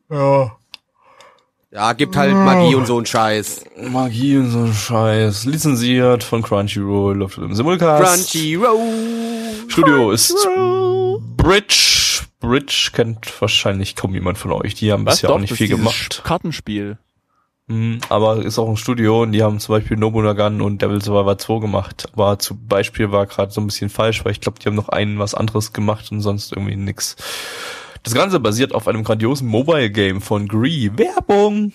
[0.09, 0.51] Ja.
[1.71, 3.65] Ja, gibt halt Magie und so ein Scheiß.
[3.89, 5.45] Magie und so ein Scheiß.
[5.45, 8.31] Lizenziert von Crunchyroll, läuft im Simulcast.
[8.31, 9.67] Crunchyroll.
[9.67, 10.33] Studio ist
[11.35, 12.23] Bridge.
[12.39, 14.75] Bridge kennt wahrscheinlich kaum jemand von euch.
[14.75, 16.21] Die haben Was bisher doch, auch nicht viel gemacht.
[16.23, 16.97] Kartenspiel.
[17.67, 21.37] Mhm, aber ist auch ein Studio und die haben zum Beispiel Nobunagan und Devil Survivor
[21.37, 22.07] 2 gemacht.
[22.13, 24.89] Aber zum Beispiel war gerade so ein bisschen falsch, weil ich glaube, die haben noch
[24.89, 27.17] einen was anderes gemacht und sonst irgendwie nix.
[28.03, 30.91] Das Ganze basiert auf einem grandiosen Mobile Game von Gree.
[30.95, 31.73] Werbung!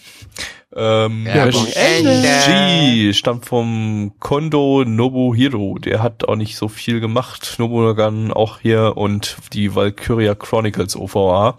[0.74, 5.76] Ähm, Werbung Regie stammt vom Kondo Nobuhiro.
[5.78, 7.56] Der hat auch nicht so viel gemacht.
[7.58, 11.58] Nobunagan auch hier und die Valkyria Chronicles OVA.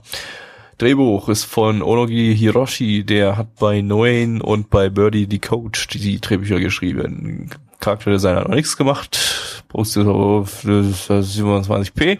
[0.78, 6.00] Drehbuch ist von Onogi Hiroshi, der hat bei Noen und bei Birdie the Coach die,
[6.00, 7.50] die Drehbücher geschrieben.
[7.80, 9.64] Charakterdesigner hat noch nichts gemacht.
[9.68, 12.20] Postet auf 27p.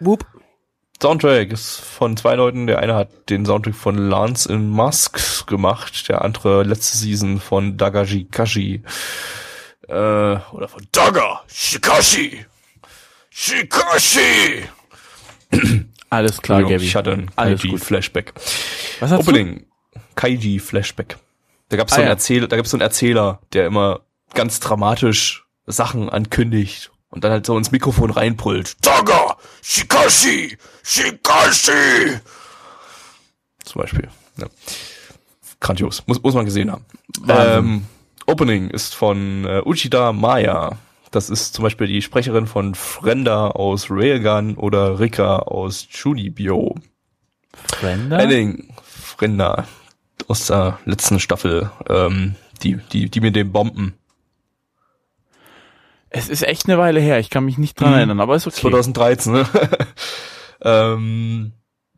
[0.00, 0.26] Whoop.
[1.00, 2.66] Soundtrack ist von zwei Leuten.
[2.66, 7.76] Der eine hat den Soundtrack von Lance in Musk gemacht, der andere letzte Season von
[7.76, 8.82] Dagaji Kashi.
[9.86, 12.44] Äh, oder von Daga Shikashi.
[13.30, 14.64] Shikashi!
[16.10, 17.70] Alles klar, hatte ein Alles gut.
[17.72, 18.32] Kaiji-Flashback.
[19.00, 19.66] Was hast Opening.
[20.16, 21.16] Kaiji-Flashback.
[21.68, 22.12] Da gab's so Ah, einen ja.
[22.14, 24.00] Erzähler, da gab's so einen Erzähler, der immer
[24.34, 28.80] ganz dramatisch Sachen ankündigt und dann halt so ins Mikrofon reinbrüllt.
[28.82, 29.36] Taga!
[29.62, 30.56] Shikashi!
[30.82, 32.18] Shikashi!
[33.64, 34.08] Zum Beispiel.
[34.38, 34.46] Ja.
[35.60, 36.02] Grandios.
[36.06, 36.84] Muss, muss man gesehen haben.
[37.28, 37.84] Ähm,
[38.26, 40.78] Opening ist von äh, Uchida Maya.
[41.10, 46.74] Das ist zum Beispiel die Sprecherin von Frenda aus Railgun oder Rika aus Junibyo.
[46.74, 47.76] du?
[47.80, 48.18] Brenda?
[48.18, 49.66] Henning, Frenda
[50.26, 53.94] aus der letzten Staffel, ähm, die, die, die mit den Bomben.
[56.10, 57.18] Es ist echt eine Weile her.
[57.18, 57.96] Ich kann mich nicht dran Mhm.
[57.96, 58.60] erinnern, aber ist okay.
[58.60, 59.46] 2013, ne?
[60.62, 61.52] ähm,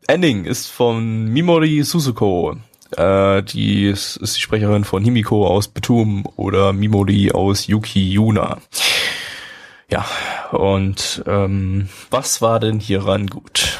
[0.07, 2.57] Ending ist von Mimori Suzuko.
[2.97, 8.57] Äh, die ist, ist die Sprecherin von Himiko aus Betum oder Mimori aus Yuki Yuna.
[9.91, 10.05] Ja,
[10.51, 13.79] und ähm, was war denn hieran gut?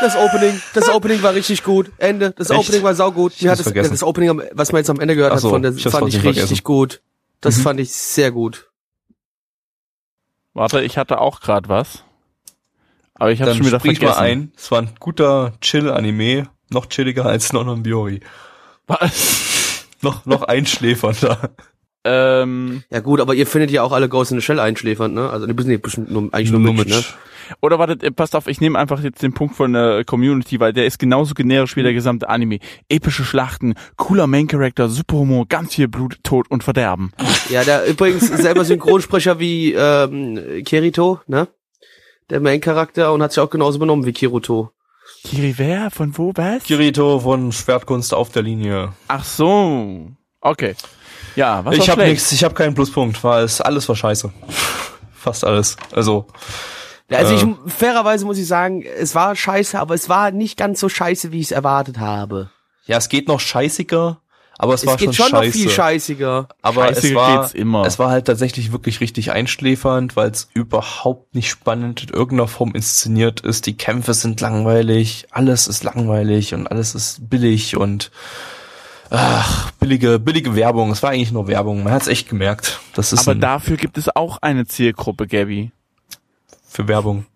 [0.00, 1.92] Das Opening, das Opening war richtig gut.
[1.98, 2.32] Ende.
[2.32, 2.58] Das Echt?
[2.58, 3.34] Opening war saugut.
[3.36, 3.92] Ich Mir hat das, vergessen.
[3.92, 6.16] das Opening, was man jetzt am Ende gehört so, hat, von der, ich fand ich
[6.16, 6.64] richtig vergessen.
[6.64, 7.02] gut.
[7.40, 7.62] Das Mhm.
[7.62, 8.68] fand ich sehr gut.
[10.54, 12.02] Warte, ich hatte auch gerade was.
[13.14, 14.04] Aber ich habe schon wieder vergessen.
[14.04, 14.52] mal ein.
[14.56, 18.20] Es war ein guter Chill-Anime, noch chilliger als Nononbiori.
[18.88, 19.86] Was?
[20.00, 21.50] Noch, noch einschläfernder.
[22.04, 25.30] Ähm, Ja gut, aber ihr findet ja auch alle Ghost in the Shell einschläfernd, ne?
[25.30, 27.02] Also, ein bisschen, bisschen nur, eigentlich nur, Mitch, ne?
[27.60, 30.72] oder wartet, äh, passt auf, ich nehme einfach jetzt den Punkt von der Community, weil
[30.72, 32.58] der ist genauso generisch wie der gesamte Anime.
[32.88, 37.12] Epische Schlachten, cooler Main Character, super Humor, ganz viel Blut, Tod und Verderben.
[37.50, 41.48] Ja, der übrigens selber Synchronsprecher wie ähm, Kirito, ne?
[42.30, 44.70] Der Main-Charakter und hat sich auch genauso benommen wie Kiruto.
[45.24, 45.90] Kiri, wer?
[45.90, 46.64] Von wo, was?
[46.64, 48.92] Kirito von Schwertkunst auf der Linie.
[49.08, 50.12] Ach so.
[50.40, 50.74] Okay.
[51.36, 52.12] Ja, was ich war habe schlecht?
[52.14, 54.32] nichts, ich habe keinen Pluspunkt, weil es alles war scheiße.
[55.14, 55.76] Fast alles.
[55.92, 56.26] Also,
[57.10, 57.36] Also Äh.
[57.36, 61.30] ich, fairerweise muss ich sagen, es war scheiße, aber es war nicht ganz so scheiße,
[61.32, 62.50] wie ich es erwartet habe.
[62.86, 64.18] ja, es geht noch scheißiger,
[64.58, 66.48] aber es, Es war geht schon, schon noch viel scheißiger.
[66.62, 67.84] aber es Scheißiger war, geht's immer.
[67.86, 72.72] es war halt tatsächlich wirklich richtig einschläfernd, weil es überhaupt nicht spannend in irgendeiner Form
[72.74, 73.66] inszeniert ist.
[73.66, 78.10] Die Kämpfe sind langweilig, alles ist langweilig und alles ist billig und
[79.12, 80.90] ach, billige, billige Werbung.
[80.90, 81.82] Es war eigentlich nur Werbung.
[81.84, 82.80] Man hat es echt gemerkt.
[82.94, 85.70] Das ist Aber dafür gibt es auch eine Zielgruppe, Gabby.
[86.68, 87.26] für Werbung.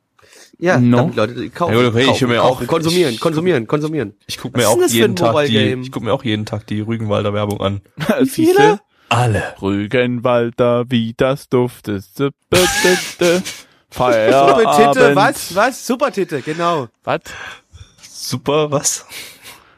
[0.58, 1.10] Ja, No.
[1.14, 4.14] Leute kaufen, Ja okay, ich kaufen, kaufen, auch- konsumieren, ich- konsumieren, konsumieren.
[4.26, 7.34] Ich guck mir auch jeden Tag die, ich guck mir auch jeden Tag die Rügenwalder
[7.34, 7.80] Werbung an.
[8.24, 8.80] Siehste?
[9.10, 9.54] Alle.
[9.60, 12.04] Rügenwalder, wie das duftet.
[12.14, 12.32] Titte,
[13.18, 13.42] Super
[13.90, 14.94] Feierabend.
[14.94, 15.54] Titte, was?
[15.54, 15.86] Was?
[15.86, 16.88] Super Titte, genau.
[17.04, 17.20] Was?
[18.02, 19.04] Super, was?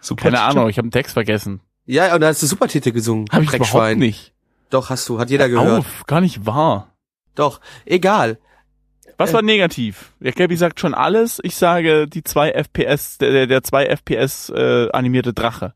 [0.01, 0.23] Super.
[0.23, 1.61] Keine Ahnung, ich habe den Text vergessen.
[1.91, 3.25] Ja, und da hast du Super Titte gesungen.
[3.33, 4.33] Habe ich überhaupt nicht.
[4.69, 5.79] Doch, hast du, hat jeder gehört.
[5.81, 6.93] Auf, gar nicht wahr.
[7.35, 8.37] Doch, egal.
[9.17, 10.13] Was war negativ?
[10.21, 11.41] Der Gabby sagt schon alles.
[11.43, 15.73] Ich sage die zwei FPS, der, der, der zwei FPS äh, animierte Drache.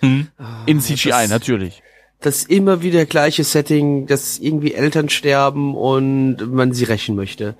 [0.00, 0.28] Hm.
[0.66, 1.82] In CGI, das- natürlich.
[2.20, 7.54] Das ist immer wieder gleiche Setting, dass irgendwie Eltern sterben und man sie rächen möchte.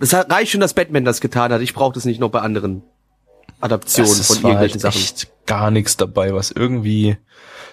[0.00, 1.60] Es reicht schon, dass Batman das getan hat.
[1.60, 2.82] Ich brauche das nicht noch bei anderen
[3.62, 5.02] Adaptionen Es von war irgendwelchen halt Sachen.
[5.02, 7.16] echt gar nichts dabei, was irgendwie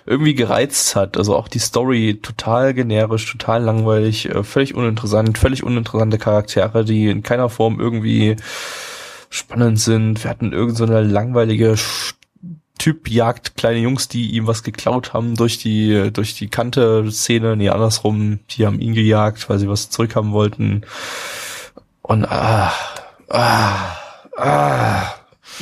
[0.06, 1.18] irgendwie gereizt hat.
[1.18, 7.08] Also auch die Story total generisch, total langweilig, äh, völlig uninteressant, völlig uninteressante Charaktere, die
[7.10, 8.36] in keiner Form irgendwie
[9.30, 10.24] spannend sind.
[10.24, 11.76] Wir hatten irgend so eine langweilige
[12.80, 17.70] Typ jagt kleine Jungs, die ihm was geklaut haben durch die durch die Kante-Szene, nee,
[17.70, 20.84] andersrum, die haben ihn gejagt, weil sie was zurückhaben wollten.
[22.02, 22.72] Und ah,
[23.30, 23.98] ah,
[24.38, 25.14] ah,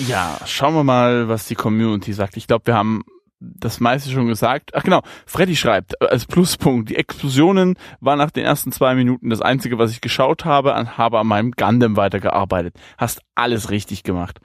[0.07, 2.38] Ja, schauen wir mal, was die Community sagt.
[2.38, 3.03] Ich glaube, wir haben
[3.39, 4.71] das meiste schon gesagt.
[4.73, 9.29] Ach genau, Freddy schreibt äh, als Pluspunkt, die Explosionen waren nach den ersten zwei Minuten
[9.29, 12.75] das Einzige, was ich geschaut habe, und habe an meinem Gundam weitergearbeitet.
[12.97, 14.39] Hast alles richtig gemacht.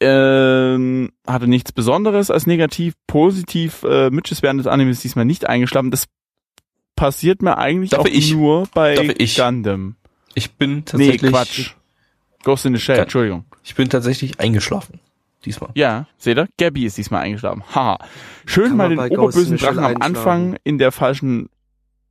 [0.00, 5.90] Ähm, hatte nichts Besonderes als negativ, positiv, äh, Mitches während des Animes diesmal nicht eingeschlafen.
[5.90, 6.06] Das
[6.94, 8.32] passiert mir eigentlich Darf auch ich?
[8.32, 9.36] nur bei Darf ich?
[9.36, 9.96] Gundam.
[10.34, 11.70] Ich bin Nee, tatsächlich, Quatsch.
[12.44, 13.44] Ghost in the Shell, Gun- Entschuldigung.
[13.64, 15.00] ich bin tatsächlich eingeschlafen.
[15.44, 15.70] Diesmal.
[15.74, 16.48] Ja, seht ihr?
[16.58, 17.62] Gabby ist diesmal eingeschlafen.
[17.74, 17.98] Haha.
[18.44, 20.02] Schön Kann mal den oberbösen Drachen am.
[20.02, 21.48] Anfang in der falschen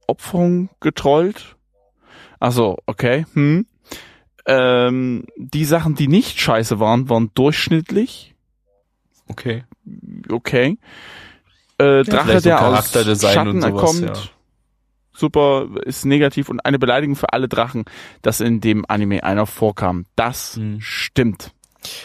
[0.07, 1.55] Opferung getrollt.
[2.39, 3.25] Ach so, okay.
[3.33, 3.65] Hm.
[4.45, 8.33] Ähm, die Sachen, die nicht scheiße waren, waren durchschnittlich.
[9.27, 9.65] Okay.
[10.31, 10.77] Okay.
[11.77, 14.01] Äh, Drache, vielleicht so der aus Charakterdesign Schatten und sowas, kommt.
[14.01, 14.13] ja.
[15.17, 17.85] Super, ist negativ und eine Beleidigung für alle Drachen,
[18.21, 20.05] dass in dem Anime einer vorkam.
[20.15, 20.79] Das Hm.
[20.79, 21.53] stimmt.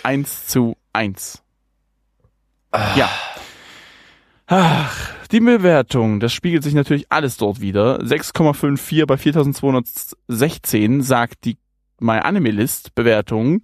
[0.02, 1.42] Eins zu eins.
[2.96, 3.10] Ja.
[4.46, 8.02] Ach, die Bewertung, das spiegelt sich natürlich alles dort wieder.
[8.02, 11.58] 6,54 bei 4216 sagt die
[12.00, 13.60] My Anime List Bewertungen.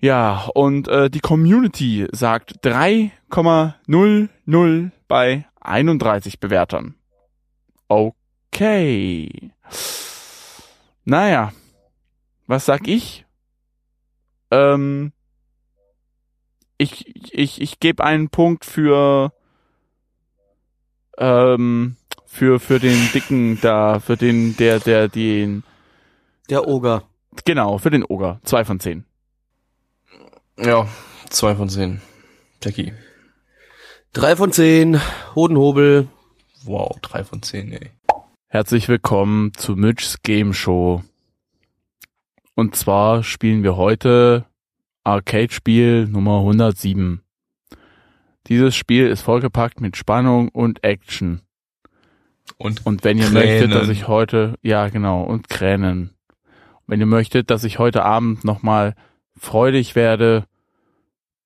[0.00, 6.94] Ja, und äh, die Community sagt 3,00 bei 31 Bewertern.
[7.88, 8.14] Okay.
[11.04, 11.52] Naja,
[12.46, 13.24] was sag ich?
[14.50, 15.12] Ähm,
[16.76, 19.32] ich ich, ich gebe einen Punkt für
[21.16, 21.96] ähm,
[22.26, 25.62] für für den dicken da, für den der der den
[26.50, 27.04] Der Oger.
[27.46, 29.06] genau für den Oger zwei von zehn.
[30.58, 30.86] Ja,
[31.30, 32.02] zwei von zehn.
[32.62, 32.92] Jackie.
[34.12, 35.00] Drei von zehn.
[35.34, 36.08] Hodenhobel.
[36.64, 37.90] Wow, drei von zehn, ey.
[38.52, 41.04] Herzlich willkommen zu Mitch's Game Show.
[42.56, 44.44] Und zwar spielen wir heute
[45.04, 47.22] Arcade-Spiel Nummer 107.
[48.48, 51.42] Dieses Spiel ist vollgepackt mit Spannung und Action.
[52.58, 53.34] Und Und wenn ihr Kränen.
[53.34, 56.10] möchtet, dass ich heute, ja genau, und Kränen.
[56.88, 58.96] Wenn ihr möchtet, dass ich heute Abend nochmal
[59.38, 60.44] freudig werde,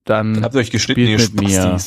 [0.05, 1.78] dann habt ihr euch geschnitten, ihr mit mir.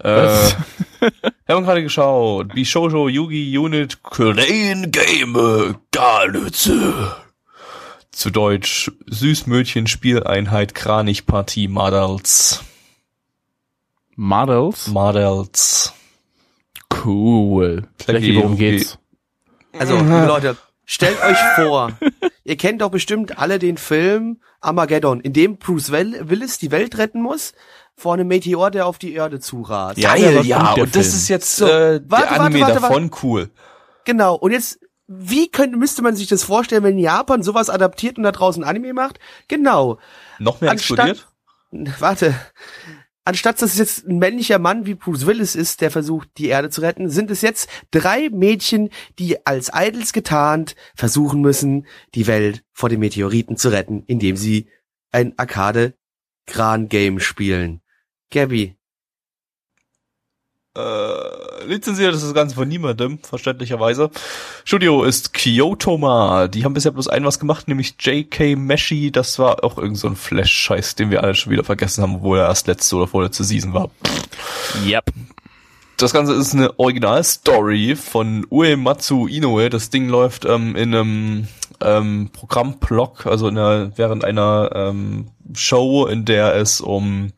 [0.00, 0.08] Äh,
[1.00, 2.54] wir haben gerade geschaut.
[2.54, 7.16] Bishojo Yugi Unit Crane Game Galütze.
[8.10, 12.62] Zu Deutsch Süßmödchen Spieleinheit Kranich-Partie Models.
[14.16, 14.88] Models.
[14.88, 15.92] Models.
[17.04, 17.84] Cool.
[18.04, 18.98] Blackie, worum geht's?
[19.78, 21.92] Also, liebe Leute, stellt euch vor,
[22.44, 26.98] ihr kennt doch bestimmt alle den Film Armageddon, in dem Bruce Will- Willis die Welt
[26.98, 27.52] retten muss
[27.96, 29.98] vor einem Meteor, der auf die Erde zurast.
[29.98, 31.16] Ja, Geil, ja, kommt der und das Film.
[31.18, 33.50] ist jetzt So, äh, warte, der Anime warte, warte, davon cool.
[34.04, 38.22] Genau, und jetzt, wie könnte, müsste man sich das vorstellen, wenn Japan sowas adaptiert und
[38.24, 39.18] da draußen Anime macht?
[39.48, 39.98] Genau.
[40.38, 42.00] Noch mehr Anstatt- explodiert?
[42.00, 42.34] Warte.
[43.28, 46.70] Anstatt dass es jetzt ein männlicher Mann wie Bruce Willis ist, der versucht, die Erde
[46.70, 52.64] zu retten, sind es jetzt drei Mädchen, die als Idols getarnt versuchen müssen, die Welt
[52.72, 54.70] vor den Meteoriten zu retten, indem sie
[55.12, 57.82] ein Arcade-Kran-Game spielen.
[58.30, 58.77] Gabby,
[60.78, 64.10] Äh, lizenziert ist das Ganze von niemandem, verständlicherweise.
[64.64, 66.46] Studio ist Kyotoma.
[66.46, 68.54] Die haben bisher bloß ein was gemacht, nämlich J.K.
[68.54, 69.10] Meshi.
[69.10, 72.38] Das war auch irgend so ein Flash-Scheiß, den wir alle schon wieder vergessen haben, obwohl
[72.38, 73.90] er erst letzte oder vorletzte Season war.
[74.86, 75.06] Yep.
[75.96, 79.68] Das Ganze ist eine Originalstory von Uematsu Inoue.
[79.68, 81.48] Das Ding läuft ähm, in einem
[81.80, 87.32] ähm, Programmblock, also in einer, während einer ähm, Show, in der es um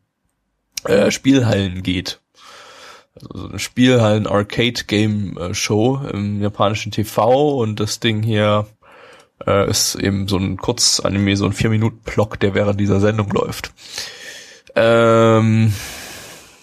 [0.85, 2.21] äh, Spielhallen geht.
[3.23, 8.67] Also so eine Spielhallen-Arcade-Game-Show im japanischen TV und das Ding hier
[9.47, 13.73] äh, ist eben so ein Kurzanime, so ein 4-Minuten-Block, der während dieser Sendung läuft.
[14.75, 15.73] Ähm,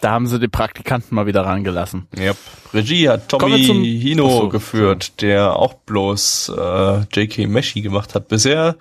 [0.02, 2.08] Da haben sie die Praktikanten mal wieder rangelassen.
[2.18, 2.34] ja.
[2.74, 7.48] Regie hat Tommy zum- Hino so, geführt, der auch bloß äh, J.K.
[7.48, 8.76] Meshi gemacht hat bisher.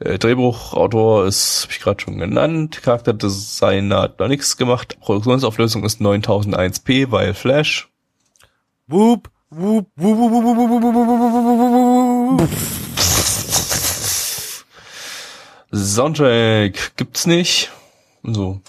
[0.00, 2.82] Äh, Drehbuchautor ist, habe ich gerade schon genannt.
[2.82, 4.98] Charakterdesigner hat noch nichts gemacht.
[5.00, 7.88] Produktionsauflösung ist 9001p, weil Flash.
[8.86, 12.50] Whoop, whoop, whoop, whoop, whoop, whoop, whoop, whoop.
[15.72, 17.70] Soundtrack gibt's nicht.
[18.22, 18.60] So.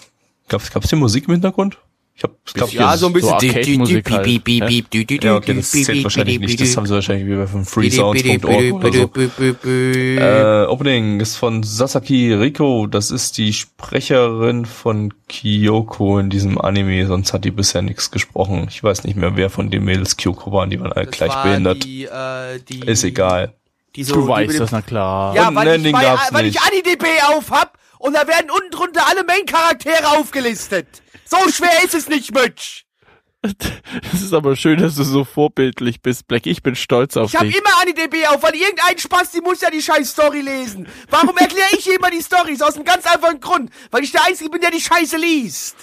[0.48, 1.78] Gab's, gab's hier Musik im Hintergrund?
[2.18, 3.28] Ich hab, ich glaub, Ja, so ein bisschen.
[3.28, 6.58] so Arcade-Musik halt, Ja, okay, das zählt wahrscheinlich nicht.
[6.58, 9.68] Das haben sie wahrscheinlich wie bei von freesounds.org oder so.
[9.68, 12.86] Äh, Opening ist von Sasaki Riko.
[12.86, 17.06] Das ist die Sprecherin von Kyoko in diesem Anime.
[17.06, 18.66] Sonst hat die bisher nichts gesprochen.
[18.70, 20.70] Ich weiß nicht mehr, wer von den Mädels Kyoko waren.
[20.70, 21.84] Die waren alle gleich behindert.
[21.84, 23.52] Die, äh, die, Ist egal.
[23.96, 25.34] Die so, Du die weißt das, na klar.
[25.34, 26.60] Ja, Und weil ich, Landing bei, gab's weil ich.
[26.60, 30.86] AniDB auf hab und da werden unten drunter alle Main-Charaktere aufgelistet.
[31.24, 32.82] So schwer ist es nicht, Mitch.
[34.12, 36.46] Es ist aber schön, dass du so vorbildlich bist, Black.
[36.46, 37.56] Ich bin stolz auf Ich hab dich.
[37.56, 40.88] immer AniDB auf, weil irgendein Spaß, die muss ja die scheiß Story lesen.
[41.10, 42.60] Warum erkläre ich immer die Storys?
[42.62, 43.70] Aus einem ganz einfachen Grund.
[43.92, 45.76] Weil ich der Einzige bin, der die Scheiße liest.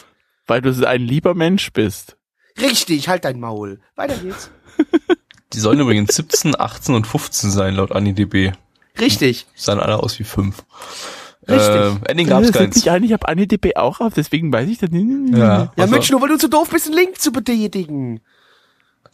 [0.46, 2.18] Weil du ein lieber Mensch bist.
[2.60, 3.80] Richtig, halt dein Maul.
[3.96, 4.52] Weiter geht's.
[5.54, 8.52] Die sollen übrigens 17, 18 und 15 sein, laut AniDB.
[9.00, 9.46] Richtig.
[9.56, 10.64] Sahen alle aus wie 5.
[11.48, 11.76] Richtig.
[11.76, 12.76] Äh, Ending gab's das keins.
[12.76, 15.38] nicht ein, ich habe AniDB auch auf, deswegen weiß ich das nicht.
[15.38, 18.22] Ja, Ja, also, Mitch, nur weil du zu doof bist, einen Link zu betätigen.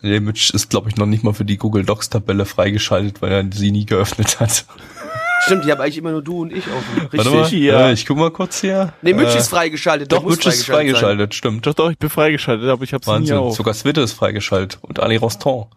[0.01, 3.31] Nee, Mitch ist, glaube ich, noch nicht mal für die Google Docs Tabelle freigeschaltet, weil
[3.31, 4.65] er sie nie geöffnet hat.
[5.41, 7.01] Stimmt, die haben eigentlich immer nur du und ich offen.
[7.01, 7.19] Richtig.
[7.19, 7.87] Warte mal, ja.
[7.87, 8.93] äh, ich guck mal kurz hier.
[9.01, 10.11] Nee, Mitch äh, ist freigeschaltet.
[10.11, 10.75] Doch, Mitch ist sein.
[10.75, 11.65] freigeschaltet, stimmt.
[11.65, 13.37] Doch, doch, ich bin freigeschaltet, aber ich hab's nie Wahnsinn.
[13.37, 13.55] auf.
[13.55, 14.79] Sogar Twitter ist freigeschaltet.
[14.81, 15.67] Und Ali Rostand.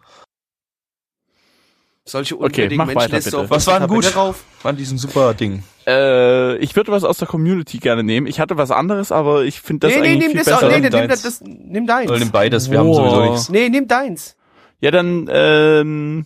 [2.05, 4.15] Solche Okay, unwürdigen mach Menschen weiter, auf Was war denn Tabelle gut?
[4.15, 4.43] Rauf.
[4.63, 5.63] An diesem super Ding.
[5.87, 8.27] Äh, ich würde was aus der Community gerne nehmen.
[8.27, 10.57] Ich hatte was anderes, aber ich finde das nee, nee, eigentlich nimm viel das, besser.
[10.57, 11.39] auch, nee, nee, Nimm nimm das, deins.
[11.39, 12.09] das, nimm deins.
[12.09, 12.95] Oder nimm beides, wir haben Wow.
[12.97, 13.49] sowieso nichts.
[13.49, 14.35] Nee, nimm deins.
[14.81, 16.25] Ja, dann ähm,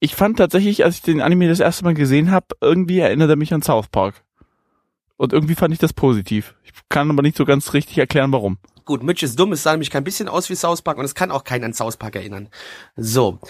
[0.00, 3.36] Ich fand tatsächlich, als ich den Anime das erste Mal gesehen habe, irgendwie erinnert er
[3.36, 4.22] mich an South Park.
[5.16, 6.54] Und irgendwie fand ich das positiv.
[6.62, 8.58] Ich kann aber nicht so ganz richtig erklären, warum.
[8.84, 11.14] Gut, Mitch ist dumm, es sah nämlich kein bisschen aus wie South Park und es
[11.14, 12.48] kann auch keinen an South Park erinnern.
[12.96, 13.40] So.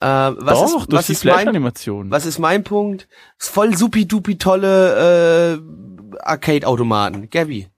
[0.00, 2.10] Äh, was Doch, ist, durch was die ist mein, Flash-Animation.
[2.10, 3.08] was ist mein Punkt?
[3.38, 7.30] Ist voll supi-dupi tolle äh, Arcade-Automaten.
[7.30, 7.68] Gabby.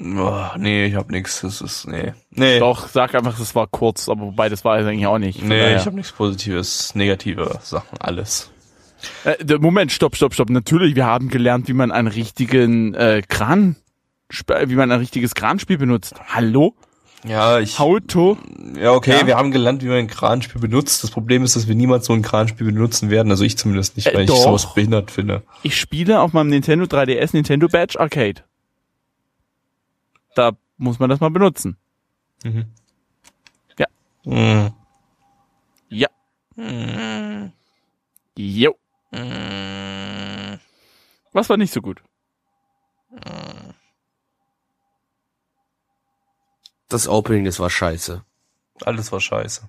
[0.00, 1.42] Oh, nee, ich hab nix.
[1.42, 2.12] Das ist, nee.
[2.30, 2.58] Nee.
[2.58, 5.42] Doch, sag einfach, es war kurz, aber wobei das war es eigentlich auch nicht.
[5.42, 5.76] Nee, daher.
[5.76, 8.50] ich habe nichts Positives, negative Sachen, alles.
[9.24, 10.50] Äh, Moment, stopp, stopp, stopp.
[10.50, 13.76] Natürlich, wir haben gelernt, wie man einen richtigen äh, Kran,
[14.66, 16.14] wie man ein richtiges Kranspiel benutzt.
[16.28, 16.74] Hallo?
[17.24, 17.78] Ja, ich.
[17.78, 18.36] Auto?
[18.76, 19.26] Ja, okay, Ja?
[19.26, 21.04] wir haben gelernt, wie man ein Kranspiel benutzt.
[21.04, 23.30] Das Problem ist, dass wir niemals so ein Kranspiel benutzen werden.
[23.30, 24.42] Also ich zumindest nicht, Äh, weil ich doch.
[24.42, 25.42] sowas behindert finde.
[25.62, 28.42] Ich spiele auf meinem Nintendo 3DS Nintendo Badge Arcade.
[30.34, 31.76] Da muss man das mal benutzen.
[32.42, 32.64] Mhm.
[33.78, 33.86] Ja.
[34.24, 34.72] Mhm.
[35.90, 36.08] Ja.
[38.36, 38.74] Jo.
[41.32, 42.02] Was war nicht so gut?
[46.92, 48.22] Das Opening, das war scheiße.
[48.84, 49.62] Alles war scheiße.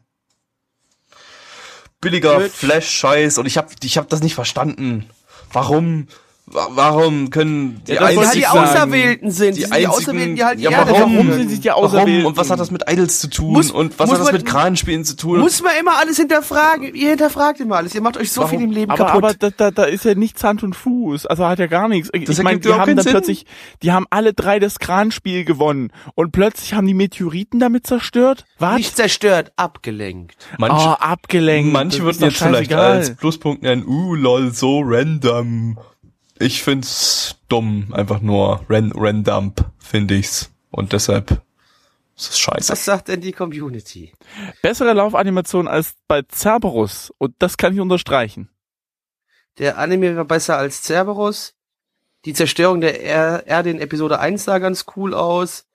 [2.02, 2.42] Billiger.
[2.42, 5.10] Flash-Scheiß und ich hab, ich hab das nicht verstanden.
[5.52, 6.14] Warum, wa-
[6.46, 8.48] warum können die Ja, das halt die ich.
[8.50, 9.56] Auserwählten sind.
[9.58, 11.34] die Die, die einzigen, Auserwählten, die halt die ja, Erde warum, regieren.
[11.40, 12.26] sind sie die warum Auserwählten?
[12.26, 14.46] und was hat das mit Idols zu tun Muss- und was hat das man- mit
[14.46, 15.40] Kranspielen zu tun?
[15.40, 16.94] Muss man immer alles hinterfragen.
[16.94, 17.96] Ihr hinterfragt immer alles.
[17.96, 18.52] Ihr macht euch so Warum?
[18.58, 19.24] viel im Leben Aber, kaputt.
[19.24, 21.26] aber da, da, da ist ja nichts Hand und Fuß.
[21.26, 22.10] Also hat ja gar nichts.
[22.14, 23.12] Ich Das meine, die haben dann Sinn.
[23.14, 23.46] plötzlich,
[23.82, 25.92] die haben alle drei das Kranspiel gewonnen.
[26.16, 28.46] Und plötzlich haben die Meteoriten damit zerstört?
[28.60, 28.78] Was?
[28.78, 30.36] Nicht zerstört, abgelenkt.
[30.58, 31.72] Manche, oh, abgelenkt.
[31.74, 35.78] manche Das würden jetzt vielleicht als Pluspunkt nennen, uh, lol, so random.
[36.40, 40.52] Ich find's dumm, einfach nur ran random, finde ich's.
[40.72, 41.32] Und deshalb
[42.16, 42.72] ist es scheiße.
[42.72, 44.14] Was sagt denn die Community?
[44.62, 47.14] Bessere Laufanimation als bei Cerberus.
[47.18, 48.50] Und das kann ich unterstreichen.
[49.60, 51.54] Der Anime war besser als Cerberus.
[52.26, 55.66] Die Zerstörung der Er- Erde in Episode 1 sah ganz cool aus.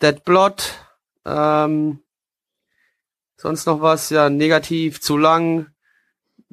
[0.00, 0.62] Dead Blood.
[1.24, 2.00] Ähm,
[3.36, 4.10] sonst noch was?
[4.10, 5.72] Ja, negativ, zu lang.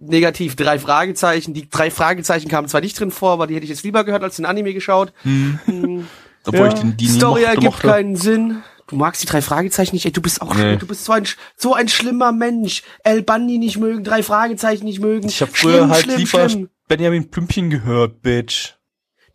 [0.02, 1.54] Negativ, drei Fragezeichen.
[1.54, 4.24] Die drei Fragezeichen kamen zwar nicht drin vor, aber die hätte ich jetzt lieber gehört
[4.24, 5.14] als den Anime geschaut.
[5.24, 5.60] Hm.
[5.66, 6.08] Hm.
[6.46, 6.74] Obwohl Ja.
[6.74, 7.88] ich den, die Story ergibt mochte.
[7.88, 8.64] keinen Sinn.
[8.88, 10.78] Du magst die drei Fragezeichen nicht, ey, du bist auch, Nee.
[10.78, 12.82] du bist so ein, so ein schlimmer Mensch.
[13.04, 15.28] El Bandi nicht mögen, drei Fragezeichen nicht mögen.
[15.28, 16.70] Ich habe früher Schlimm, halt schlimm, lieber schlimm.
[16.88, 18.74] Benjamin Plümpchen gehört, Bitch.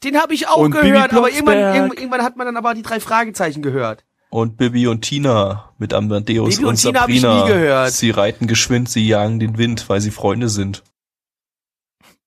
[0.02, 2.98] Den habe ich auch Und gehört, aber irgendwann, irgendwann hat man dann aber die drei
[3.00, 4.04] Fragezeichen gehört.
[4.34, 7.44] Und Bibi und Tina mit Amadeus Bibi und und Tina hab ich Sabrina.
[7.44, 7.92] nie gehört.
[7.92, 10.82] Sie reiten geschwind, sie jagen den Wind, weil sie Freunde sind.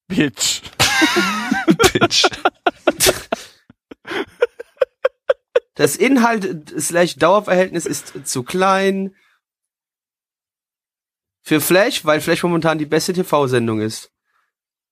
[0.07, 0.61] Bitch.
[1.91, 2.23] Bitch.
[5.75, 9.13] Das Inhalt slash Dauerverhältnis ist zu klein.
[11.41, 14.13] Für Flash, weil Flash momentan die beste TV-Sendung ist.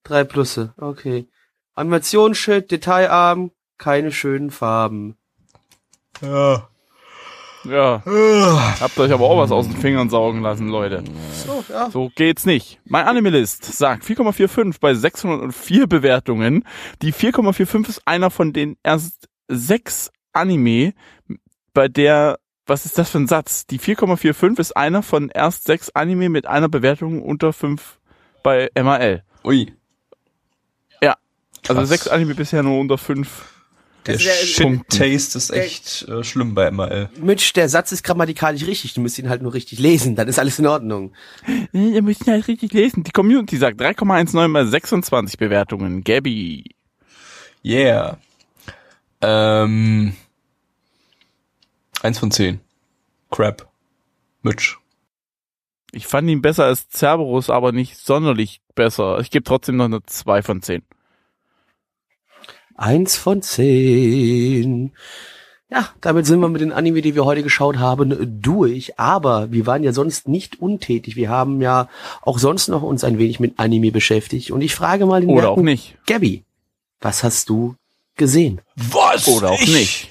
[0.04, 1.30] Drei Plusse, okay.
[1.76, 5.18] Animation shit, detailarm, keine schönen Farben.
[6.22, 6.68] ja.
[7.66, 8.02] Ja.
[8.80, 11.04] Habt euch aber auch was aus den Fingern saugen lassen, Leute.
[11.46, 11.90] So, ja.
[11.90, 12.80] So geht's nicht.
[12.86, 16.64] Mein Animalist sagt 4,45 bei 604 Bewertungen.
[17.02, 20.94] Die 4,45 ist einer von den erst sechs Anime,
[21.74, 23.66] bei der, was ist das für ein Satz?
[23.66, 28.00] Die 4,45 ist einer von erst sechs Anime mit einer Bewertung unter fünf
[28.44, 29.24] bei MAL.
[29.44, 29.74] Ui.
[31.68, 31.90] Also Krass.
[31.90, 33.55] sechs Anime bisher nur unter fünf.
[34.06, 37.10] Der Das wär- Shit-Taste ist der- echt äh, schlimm bei ML.
[37.20, 40.38] Mitch, der Satz ist grammatikalisch richtig, du musst ihn halt nur richtig lesen, dann ist
[40.38, 41.14] alles in Ordnung.
[41.74, 43.04] Ihr müsst ja richtig lesen.
[43.04, 46.04] Die Community sagt 3,19 bei 26 Bewertungen.
[46.04, 46.76] Gabby.
[47.64, 48.20] Yeah.
[49.22, 50.14] Ähm,
[52.04, 52.60] eins von zehn.
[53.32, 53.68] Crap.
[54.44, 54.78] Mitch.
[55.92, 59.20] Ich fand ihn besser als Cerberus, aber nicht sonderlich besser.
[59.20, 60.84] Ich gebe trotzdem noch eine 2 von 10.
[62.76, 64.92] Eins von zehn.
[65.70, 69.00] Ja, damit sind wir mit den Anime, die wir heute geschaut haben, durch.
[69.00, 71.16] Aber wir waren ja sonst nicht untätig.
[71.16, 71.90] Wir haben ja
[72.22, 74.52] auch sonst noch uns ein wenig mit Anime beschäftigt.
[74.52, 75.98] Und ich frage mal den Oder auch nicht.
[76.06, 76.44] Gabby,
[77.02, 77.76] was hast du
[78.16, 78.62] gesehen?
[78.76, 79.28] Was?
[79.28, 80.10] Oder auch nicht.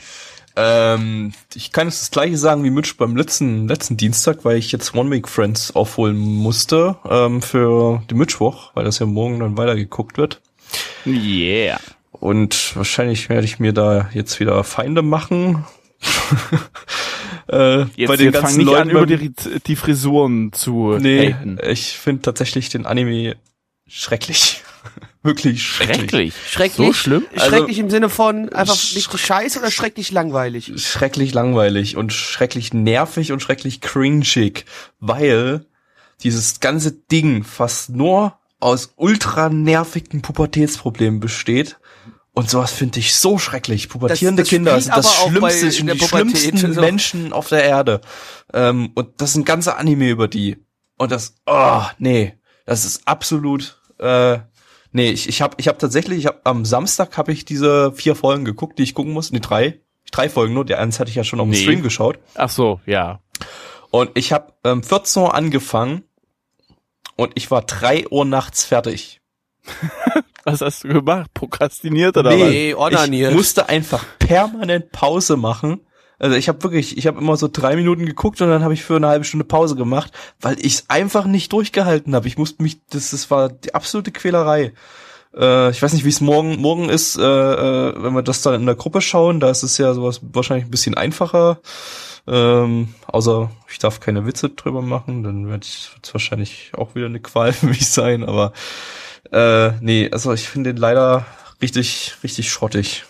[0.56, 4.70] Ähm, ich kann jetzt das gleiche sagen wie Mitch beim letzten, letzten Dienstag, weil ich
[4.70, 9.56] jetzt One Week Friends aufholen musste ähm, für die Mittwoch, weil das ja morgen dann
[9.56, 10.40] weitergeguckt wird.
[11.06, 11.80] Yeah.
[12.20, 15.64] Und wahrscheinlich werde ich mir da jetzt wieder Feinde machen.
[17.48, 19.32] äh, Jetzt, bei den jetzt fang ganzen nicht Leuten an, über die,
[19.66, 21.58] die Frisuren zu Nee, haten.
[21.62, 23.36] ich finde tatsächlich den Anime
[23.86, 24.62] schrecklich.
[25.22, 26.00] Wirklich schrecklich.
[26.10, 26.34] Schrecklich.
[26.50, 26.86] Schrecklich?
[26.88, 27.26] So schlimm?
[27.34, 30.72] Schrecklich im Sinne von einfach richtig scheiße oder schrecklich langweilig?
[30.76, 34.66] Schrecklich langweilig und schrecklich nervig und schrecklich cringig,
[35.00, 35.64] weil
[36.22, 41.78] dieses ganze Ding fast nur aus ultra nervigen Pubertätsproblemen besteht.
[42.36, 43.88] Und sowas finde ich so schrecklich.
[43.88, 46.80] Pubertierende das Kinder spielt sind das Schlimmste, in sind die Pubertät, schlimmsten so.
[46.80, 48.00] Menschen auf der Erde.
[48.52, 50.56] Ähm, und das sind ganze Anime über die.
[50.98, 52.34] Und das, oh, nee,
[52.66, 54.38] das ist absolut, äh,
[54.90, 58.16] nee, ich, ich habe ich hab tatsächlich, ich hab, am Samstag habe ich diese vier
[58.16, 59.80] Folgen geguckt, die ich gucken muss, nee, drei,
[60.10, 61.62] drei Folgen nur, die eins hatte ich ja schon auf dem Nee.
[61.62, 62.18] Stream geschaut.
[62.34, 63.20] Ach so, ja.
[63.90, 66.02] Und ich habe ähm, 14 Uhr angefangen
[67.14, 69.20] und ich war drei Uhr nachts fertig.
[70.44, 71.32] Was hast du gemacht?
[71.34, 73.30] Prokrastiniert oder Nee, onaniert.
[73.30, 75.80] Ich musste einfach permanent Pause machen.
[76.18, 78.84] Also ich habe wirklich, ich habe immer so drei Minuten geguckt und dann habe ich
[78.84, 82.28] für eine halbe Stunde Pause gemacht, weil ich es einfach nicht durchgehalten habe.
[82.28, 84.72] Ich musste mich, das, das war die absolute Quälerei.
[85.36, 88.54] Äh, ich weiß nicht, wie es morgen morgen ist, äh, äh, wenn wir das dann
[88.54, 89.40] in der Gruppe schauen.
[89.40, 91.58] Da ist es ja sowas wahrscheinlich ein bisschen einfacher.
[92.26, 97.20] Ähm, außer ich darf keine Witze drüber machen, dann wird es wahrscheinlich auch wieder eine
[97.20, 98.24] Qual für mich sein.
[98.24, 98.52] Aber
[99.32, 101.26] äh, nee, also ich finde den leider
[101.62, 103.04] richtig, richtig schrottig.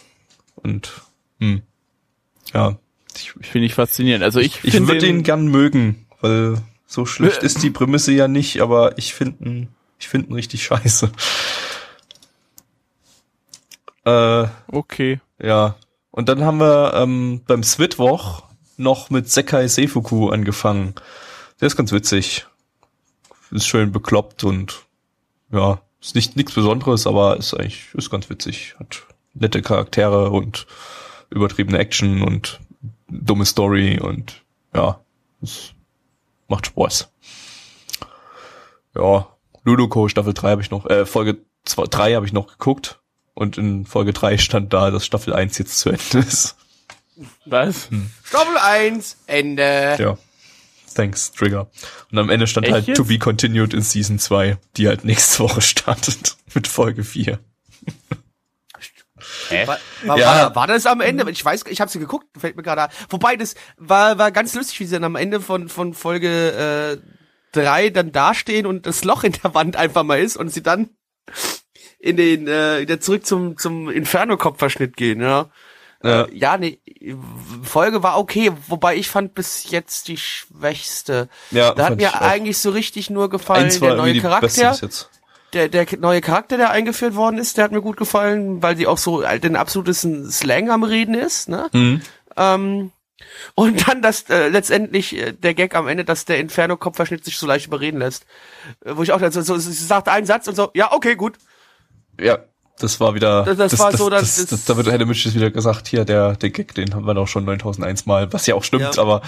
[0.56, 0.92] Und
[1.40, 1.62] hm,
[2.52, 2.76] ja,
[3.16, 4.24] ich, ich, Finde ich faszinierend.
[4.24, 8.60] Also ich, ich würde den gern mögen, weil so schlecht ist die Prämisse ja nicht,
[8.60, 11.10] aber ich finde ihn, ich finde ihn richtig scheiße.
[14.04, 15.20] Äh, Okay.
[15.42, 15.76] ja.
[16.10, 18.44] Und dann haben wir ähm, beim Switwoch
[18.76, 20.94] noch mit Sekai Seifuku angefangen.
[21.60, 22.46] Der ist ganz witzig.
[23.50, 24.82] Ist schön bekloppt und
[25.50, 28.74] ja, ist nicht nichts Besonderes, aber ist eigentlich ist ganz witzig.
[28.78, 29.02] Hat
[29.32, 30.66] nette Charaktere und
[31.30, 32.60] übertriebene Action und
[33.08, 34.42] dumme Story und
[34.74, 35.00] ja,
[35.42, 35.72] es
[36.48, 37.10] macht Spaß.
[38.94, 39.28] Ja,
[39.64, 43.00] Ludoko Staffel 3 habe ich noch, äh, Folge 2, 3 habe ich noch geguckt
[43.34, 46.56] und in Folge 3 stand da, dass Staffel 1 jetzt zu Ende ist.
[47.46, 47.88] Was?
[48.24, 49.96] Staffel 1, Ende.
[49.98, 50.18] Ja.
[50.94, 51.70] Thanks, Trigger.
[52.10, 52.96] Und am Ende stand Echt halt jetzt?
[52.96, 57.38] To Be Continued in Season 2, die halt nächste Woche startet mit Folge 4.
[59.48, 59.66] Hä?
[59.66, 60.26] War, war, Ja.
[60.26, 61.28] war, war das am Ende?
[61.30, 62.92] Ich weiß, ich habe sie geguckt, fällt mir gerade.
[63.08, 67.08] Wobei, das war, war ganz lustig, wie sie dann am Ende von, von Folge äh,
[67.52, 70.90] drei dann dastehen und das Loch in der Wand einfach mal ist und sie dann
[71.98, 75.50] in den äh, wieder zurück zum zum Inferno-Kopfverschnitt gehen, ja.
[76.04, 76.24] Ja.
[76.24, 76.78] Äh, ja, nee,
[77.62, 81.28] Folge war okay, wobei ich fand bis jetzt die schwächste.
[81.50, 84.76] Ja, da hat mir eigentlich so richtig nur gefallen Eins der neue Charakter
[85.54, 88.86] der, der neue Charakter, der eingeführt worden ist, der hat mir gut gefallen, weil sie
[88.86, 91.68] auch so den absolutesten Slang am Reden ist, ne?
[91.72, 92.02] Mhm.
[92.36, 92.92] Ähm,
[93.54, 97.46] und dann das äh, letztendlich äh, der Gag am Ende, dass der Inferno-Kopfverschnitt sich so
[97.46, 98.26] leicht überreden lässt.
[98.84, 101.38] Äh, wo ich auch so, so, sie sagt einen Satz und so, ja, okay, gut.
[102.20, 102.40] Ja,
[102.78, 105.32] das war wieder, Das- das war so, dass das, das- das, da wird hätte Mitch
[105.34, 108.54] wieder gesagt, hier, der, der Gag, den haben wir doch schon 9001 Mal, was ja
[108.54, 109.02] auch stimmt, Ja.
[109.02, 109.22] aber,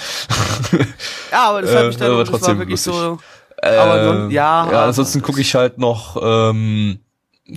[1.32, 2.92] Ja, aber das Äh, hat mich dann, aber das war trotzdem wirklich lustig.
[2.94, 3.18] so,
[3.62, 4.68] aber äh, nun, ja.
[4.70, 7.00] ja, ansonsten gucke ich halt noch, ähm,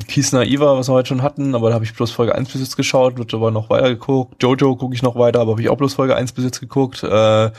[0.07, 2.61] Kies Naiva, was wir heute schon hatten, aber da habe ich bloß Folge 1 bis
[2.61, 4.35] jetzt geschaut, wird aber noch weiter geguckt.
[4.43, 7.01] Jojo gucke ich noch weiter, aber habe ich auch bloß Folge 1 bis jetzt geguckt.
[7.03, 7.49] Äh,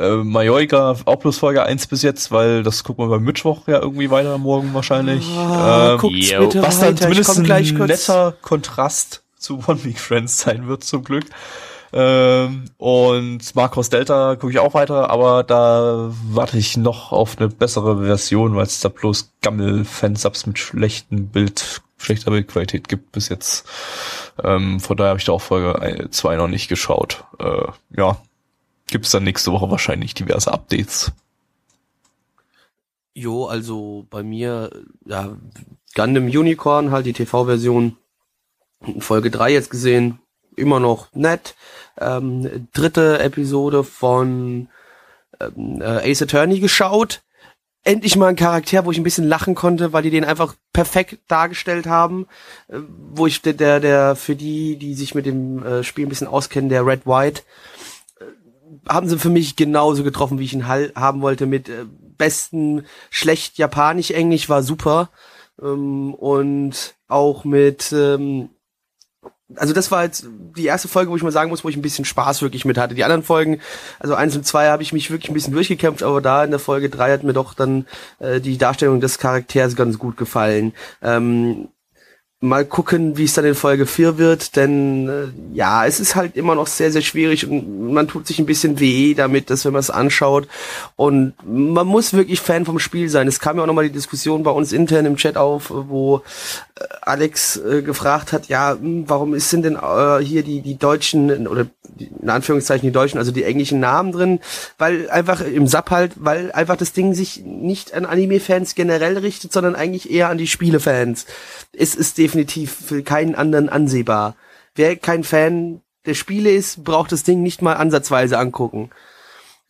[0.00, 3.80] äh, Majoika auch bloß Folge 1 bis jetzt, weil das gucken wir beim Mittwoch ja
[3.80, 5.26] irgendwie weiter morgen wahrscheinlich.
[5.36, 6.40] Ah, ähm, guckt's yo.
[6.40, 7.88] bitte was dann weiter, ich zumindest ein gleich kurz.
[7.88, 11.24] netter Kontrast zu One Week Friends sein wird, zum Glück.
[11.92, 17.48] Ähm, und Marcos Delta gucke ich auch weiter, aber da warte ich noch auf eine
[17.48, 23.66] bessere Version, weil es da bloß Gammel-Fansubs mit schlechtem Bild, schlechter Bildqualität gibt bis jetzt.
[24.42, 27.24] Ähm, von daher habe ich da auch Folge 2 noch nicht geschaut.
[27.40, 28.18] Äh, ja,
[28.90, 31.12] gibt's dann nächste Woche wahrscheinlich diverse Updates.
[33.14, 34.70] Jo, also bei mir,
[35.04, 35.36] ja,
[35.94, 37.96] Gundam Unicorn, halt die TV-Version,
[38.98, 40.20] Folge 3 jetzt gesehen,
[40.56, 41.54] immer noch nett.
[41.98, 44.68] Ähm, dritte Episode von
[45.40, 47.22] ähm, äh, Ace Attorney geschaut.
[47.82, 51.18] Endlich mal ein Charakter, wo ich ein bisschen lachen konnte, weil die den einfach perfekt
[51.28, 52.26] dargestellt haben.
[52.68, 52.78] Äh,
[53.12, 56.28] wo ich der, der, der für die, die sich mit dem äh, Spiel ein bisschen
[56.28, 57.42] auskennen, der Red White,
[58.88, 63.58] haben sie für mich genauso getroffen, wie ich ihn haben wollte, mit äh, besten schlecht
[63.58, 65.10] Japanisch, Englisch war super
[65.60, 68.50] ähm, und auch mit ähm,
[69.56, 71.82] also das war jetzt die erste Folge, wo ich mal sagen muss, wo ich ein
[71.82, 72.94] bisschen Spaß wirklich mit hatte.
[72.94, 73.60] Die anderen Folgen,
[73.98, 76.60] also eins und zwei, habe ich mich wirklich ein bisschen durchgekämpft, aber da in der
[76.60, 77.86] Folge drei hat mir doch dann
[78.18, 80.72] äh, die Darstellung des Charakters ganz gut gefallen.
[81.02, 81.68] Ähm,
[82.42, 86.36] mal gucken, wie es dann in Folge 4 wird, denn äh, ja, es ist halt
[86.36, 89.74] immer noch sehr, sehr schwierig und man tut sich ein bisschen weh damit, dass wenn
[89.74, 90.48] man es anschaut
[90.96, 93.28] und man muss wirklich Fan vom Spiel sein.
[93.28, 96.22] Es kam ja auch nochmal die Diskussion bei uns intern im Chat auf, wo
[96.76, 100.78] äh, Alex äh, gefragt hat, ja, hm, warum ist sind denn äh, hier die, die
[100.78, 104.40] Deutschen oder die, in Anführungszeichen die deutschen, also die englischen Namen drin,
[104.78, 109.52] weil einfach im Sub halt, weil einfach das Ding sich nicht an Anime-Fans generell richtet,
[109.52, 111.26] sondern eigentlich eher an die Spiele-Fans.
[111.72, 114.36] Es ist definitiv für keinen anderen ansehbar.
[114.74, 118.90] Wer kein Fan der Spiele ist, braucht das Ding nicht mal ansatzweise angucken.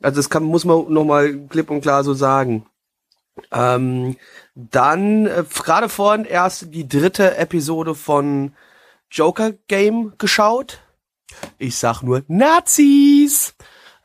[0.02, 2.66] Also das kann, muss man nochmal klipp und klar so sagen.
[3.52, 4.16] Ähm,
[4.54, 8.52] dann äh, gerade vorhin erst die dritte Episode von
[9.10, 10.80] Joker Game geschaut.
[11.58, 13.54] Ich sag nur Nazis.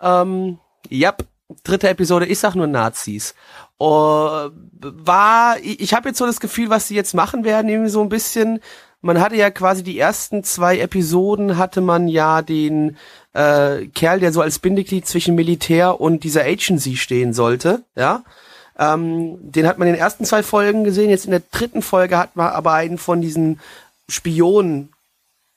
[0.01, 1.15] Ähm, ja,
[1.63, 3.35] dritte Episode, ich sag nur Nazis.
[3.77, 7.89] Uh, war, ich, ich habe jetzt so das Gefühl, was sie jetzt machen werden, irgendwie
[7.89, 8.59] so ein bisschen.
[9.01, 12.97] Man hatte ja quasi die ersten zwei Episoden hatte man ja den
[13.33, 18.23] äh, Kerl, der so als Bindeglied zwischen Militär und dieser Agency stehen sollte, ja.
[18.77, 21.09] Ähm, den hat man in den ersten zwei Folgen gesehen.
[21.09, 23.59] Jetzt in der dritten Folge hat man aber einen von diesen
[24.09, 24.89] Spionen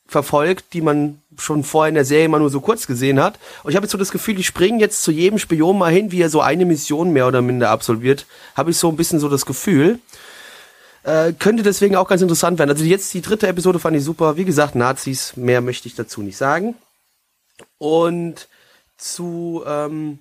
[0.09, 3.39] verfolgt, die man schon vorher in der Serie mal nur so kurz gesehen hat.
[3.63, 6.11] Und ich habe jetzt so das Gefühl, die springen jetzt zu jedem Spion mal hin,
[6.11, 8.27] wie er so eine Mission mehr oder minder absolviert.
[8.57, 10.01] Habe ich so ein bisschen so das Gefühl.
[11.05, 12.71] Äh, könnte deswegen auch ganz interessant werden.
[12.71, 14.37] Also jetzt die dritte Episode fand ich super.
[14.37, 16.75] Wie gesagt, Nazis, mehr möchte ich dazu nicht sagen.
[17.77, 18.49] Und
[18.97, 20.21] zu ähm,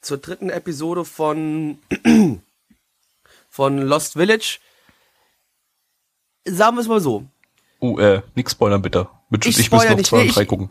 [0.00, 1.78] zur dritten Episode von
[3.48, 4.58] von Lost Village.
[6.44, 7.24] Sagen wir es mal so.
[7.94, 9.08] Uh, äh, nix spoilern bitte.
[9.30, 10.68] Mit, Ich ich, spoiler müsste noch zwei und ich- drei gucken.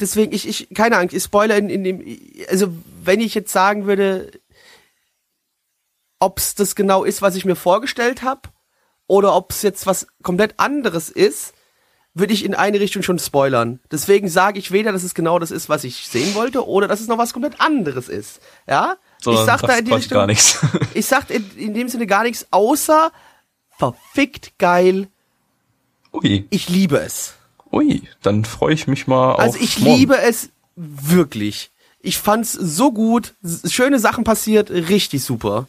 [0.00, 2.18] Deswegen, ich, ich, keine Angst, ich spoiler in, in dem,
[2.50, 2.66] also
[3.04, 4.32] wenn ich jetzt sagen würde,
[6.18, 8.48] ob's das genau ist, was ich mir vorgestellt habe,
[9.06, 11.54] oder ob's jetzt was komplett anderes ist,
[12.14, 13.80] würde ich in eine Richtung schon spoilern.
[13.90, 17.00] Deswegen sage ich weder, dass es genau das ist, was ich sehen wollte, oder dass
[17.00, 18.40] es noch was komplett anderes ist.
[18.68, 18.96] Ja?
[19.20, 20.58] Sondern ich sag da in die Richtung gar nichts.
[20.94, 23.10] Ich sag in, in dem Sinne gar nichts, außer
[23.76, 25.08] verfickt geil,
[26.14, 27.34] Ui, ich liebe es.
[27.72, 29.96] ui, dann freue ich mich mal Also auf ich morgen.
[29.98, 31.70] liebe es wirklich.
[32.00, 33.34] Ich fand's so gut,
[33.66, 35.66] schöne Sachen passiert, richtig super.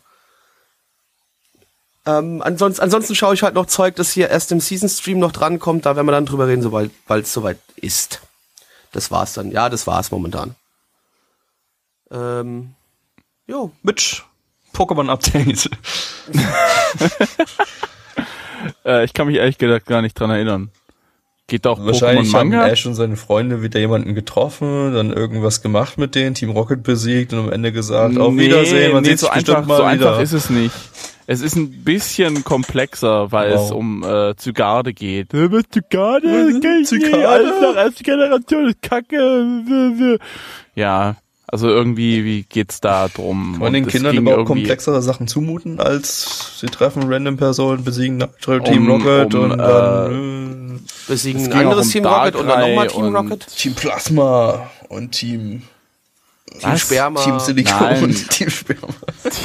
[2.06, 5.32] Ähm, ansonsten, ansonsten schaue ich halt noch Zeug, das hier erst im Season Stream noch
[5.32, 5.86] drankommt.
[5.88, 8.22] Da werden wir dann drüber reden, sobald es soweit ist.
[8.92, 9.50] Das war's dann.
[9.52, 10.56] Ja, das war's momentan.
[12.12, 12.76] Ähm,
[13.48, 13.72] jo.
[13.82, 14.24] Mit
[14.74, 15.70] Pokémon-Update.
[18.86, 20.70] Äh, ich kann mich ehrlich gesagt gar nicht dran erinnern.
[21.48, 22.68] Geht doch Pokémon Wahrscheinlich haben Manga?
[22.68, 27.34] Ash und seine Freunde wieder jemanden getroffen, dann irgendwas gemacht mit denen, Team Rocket besiegt
[27.34, 29.92] und am Ende gesagt, auf Wiedersehen, man nee, sieht so sich einfach, mal so wieder.
[29.92, 30.74] einfach ist es nicht.
[31.28, 33.66] Es ist ein bisschen komplexer, weil Wow.
[33.66, 35.34] es um äh, Zygarde geht.
[35.34, 36.50] Äh, Was Zygarde?
[36.50, 36.88] Ich nicht.
[36.88, 37.28] Zygarde?
[37.30, 40.20] Alles noch erste Generation ist Kacke.
[40.76, 41.16] Ja,
[41.48, 43.52] also irgendwie wie geht's da drum?
[43.54, 47.84] Kann man Und den Kindern überhaupt irgendwie komplexere Sachen zumuten, als sie treffen random Personen,
[47.84, 52.48] besiegen Team Um- Rocket um, und dann Besiegen Es ein anderes um Team Rocket und
[52.48, 53.44] dann nochmal Team Rocket.
[53.48, 55.62] äh, Team Plasma und Team,
[56.52, 56.82] Team Was?
[56.82, 57.24] Sperma.
[57.24, 58.88] Team Silikon Team Sperma.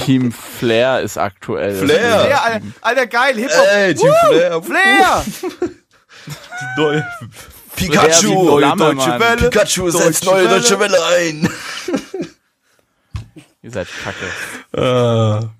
[0.06, 1.74] Team Flair ist aktuell.
[1.76, 1.98] Flair?
[2.20, 3.66] Flair, Alter, Alter, geil, Hip-Hop.
[3.74, 4.28] Ey, Team Woo!
[4.28, 4.62] Flair.
[4.62, 5.24] Flair!
[6.76, 7.02] Neu.
[7.80, 9.50] Pikachu, neue Deutsche Welle.
[9.50, 10.60] Pikachu setzt neue Welle.
[10.60, 11.48] deutsche Welle ein.
[13.62, 14.26] Ihr seid Kacke.
[14.76, 15.50] Ah,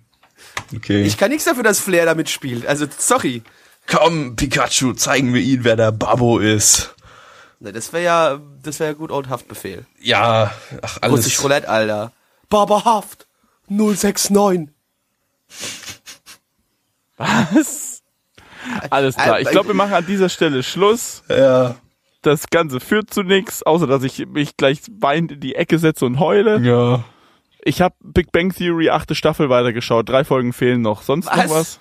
[0.75, 1.03] okay.
[1.03, 2.67] Ich kann nichts dafür, dass Flair da mitspielt.
[2.67, 3.43] Also, sorry.
[3.87, 6.95] Komm, Pikachu, zeigen wir ihnen, wer der Babbo ist.
[7.59, 9.85] Ne, das wäre ja, das wäre ja gut Old Haftbefehl.
[10.01, 11.45] Ja, ach, Russisch alles.
[11.45, 12.13] Roulette, Alter.
[12.49, 13.27] Baba Haft
[13.69, 14.69] 069.
[17.17, 18.03] Was?
[18.89, 19.41] Alles klar.
[19.41, 21.23] Ich glaube, wir machen an dieser Stelle Schluss.
[21.29, 21.77] Ja,
[22.23, 26.07] Das Ganze führt zu nichts, außer dass ich mich gleich weinend in die Ecke setze
[26.07, 26.61] und heule.
[26.61, 27.05] ja.
[27.63, 30.09] Ich habe Big Bang Theory achte Staffel weitergeschaut.
[30.09, 31.03] Drei Folgen fehlen noch.
[31.03, 31.37] Sonst Was?
[31.37, 31.81] noch was?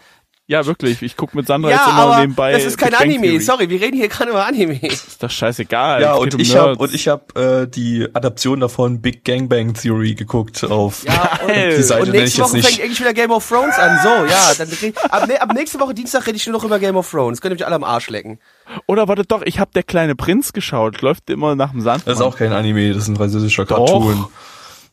[0.52, 1.04] Ja, wirklich.
[1.04, 2.54] Ich guck mit Sandra Ja, jetzt immer aber nebenbei.
[2.54, 3.28] das ist kein Big Bang Anime.
[3.28, 3.40] Theory.
[3.40, 4.80] Sorry, wir reden hier gerade über Anime.
[4.82, 6.02] Ist doch scheißegal.
[6.02, 10.16] Ja, und um ich hab und ich hab äh, die Adaption davon Big Gangbang Theory
[10.16, 13.48] geguckt auf Ja, und, die Seite und nächste jetzt Woche fängt eigentlich wieder Game of
[13.48, 14.00] Thrones an.
[14.02, 14.52] So, ja.
[14.58, 17.08] Dann, red- ab, ne, ab nächste Woche Dienstag rede ich nur noch über Game of
[17.12, 17.42] Thrones.
[17.42, 18.40] Könnt ihr mich alle am Arsch lecken.
[18.88, 21.02] Oder warte doch, ich habe der kleine Prinz geschaut.
[21.04, 22.08] Läuft immer nach dem Sand.
[22.08, 23.86] Das ist auch kein Anime, das ist ein französischer Doch.
[23.86, 24.26] Cartoon.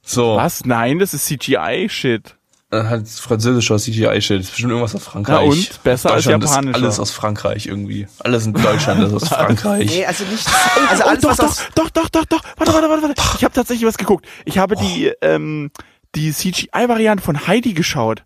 [0.04, 0.66] So, Was?
[0.66, 2.36] Nein, das ist CGI-Shit.
[2.84, 4.38] Halt französischer CGI-Shit.
[4.38, 5.36] Das ist bestimmt irgendwas aus Frankreich.
[5.44, 5.82] Na und?
[5.82, 6.70] Besser als japanischer.
[6.70, 8.06] Ist alles aus Frankreich irgendwie.
[8.20, 9.86] Alles in Deutschland ist aus Frankreich.
[9.90, 10.46] Nee, also nicht.
[10.90, 11.62] Also oh, alles, doch, was doch, aus.
[11.74, 12.40] doch, doch, doch, doch.
[12.56, 13.22] Warte, warte, warte, warte.
[13.38, 14.26] Ich habe tatsächlich was geguckt.
[14.44, 15.70] Ich habe die, ähm,
[16.14, 18.24] die CGI-Variante von Heidi geschaut.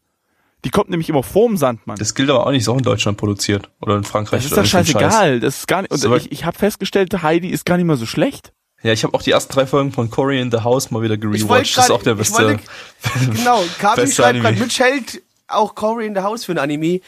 [0.64, 1.96] Die kommt nämlich immer vorm Sandmann.
[1.96, 3.70] Das gilt aber auch nicht, ist auch in Deutschland produziert.
[3.80, 4.42] Oder in Frankreich.
[4.42, 4.88] Das ist doch so ein Scheiß.
[4.88, 5.40] scheißegal.
[5.40, 5.90] Das ist gar nicht.
[5.90, 8.52] Und So- ich, ich habe festgestellt, Heidi ist gar nicht mal so schlecht.
[8.82, 11.16] Ja, ich habe auch die ersten drei Folgen von Cory in the House mal wieder
[11.18, 11.76] gerewatcht.
[11.76, 12.42] Das ist auch der beste.
[12.42, 12.60] wollte-
[13.36, 14.56] Genau, Kabi schreibt gerade.
[14.58, 17.00] Mitch hält auch Cory in the House für ein Anime.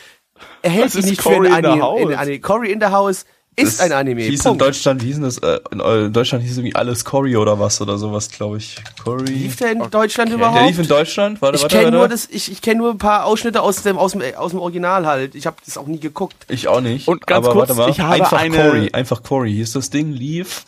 [0.62, 1.82] Er hält Was ihn nicht Cory für ein in the Anime.
[1.82, 2.00] House?
[2.00, 2.40] In, Anime.
[2.40, 4.22] Cory in the House ist ein Anime.
[4.22, 4.62] Hieß in Punkt.
[4.62, 5.38] Deutschland, wie hieß denn das?
[5.38, 8.76] Äh, in Eu- Deutschland hieß irgendwie alles Cory oder was oder sowas, glaube ich.
[9.04, 9.24] Cory.
[9.30, 10.58] Lief der in Deutschland überhaupt?
[10.58, 11.98] Der lief in Deutschland, warte, ich warte, kenne warte.
[11.98, 14.58] nur das, ich, ich kenne nur ein paar Ausschnitte aus dem, aus dem, aus dem
[14.60, 15.34] Original halt.
[15.34, 16.34] Ich habe das auch nie geguckt.
[16.48, 17.06] Ich auch nicht.
[17.08, 17.90] Und ganz aber kurz, warte mal.
[17.90, 19.52] ich habe einfach eine- Cory, einfach Cory.
[19.52, 20.64] Hieß das Ding, lief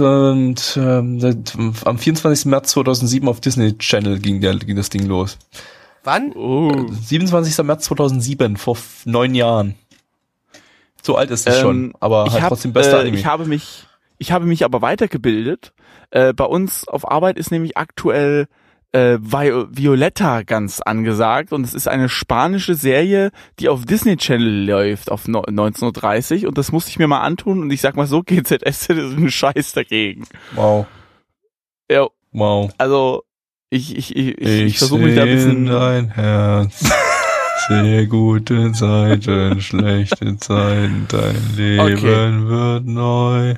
[0.00, 2.46] und ähm, seit- am 24.
[2.46, 5.38] März 2007 auf Disney Channel ging, der, ging das Ding los.
[6.04, 6.32] Wann?
[6.32, 6.86] Oh.
[7.02, 7.64] 27.
[7.64, 9.74] März 2007, vor neun Jahren.
[11.02, 13.18] So alt ist es schon, Ähm, aber ich halt hab, trotzdem bester äh, Anime.
[13.18, 13.86] Ich habe mich,
[14.18, 15.72] ich habe mich aber weitergebildet.
[16.10, 18.46] Äh, bei uns auf Arbeit ist nämlich aktuell
[18.94, 24.66] äh, Vi Violetta ganz angesagt und es ist eine spanische Serie, die auf Disney Channel
[24.66, 28.06] läuft auf no 19.30 und das musste ich mir mal antun und ich sag mal
[28.06, 30.26] so, GZS ist ein Scheiß dagegen.
[30.52, 30.86] wow,
[31.90, 32.70] Ja, wow.
[32.78, 33.24] also
[33.70, 35.66] ich, ich, ich, ich, ich versuche mich da ein bisschen...
[35.66, 36.88] dein Herz.
[37.68, 42.48] Sehr gute Zeiten, schlechte Zeiten, dein Leben Okay.
[42.48, 43.54] wird neu.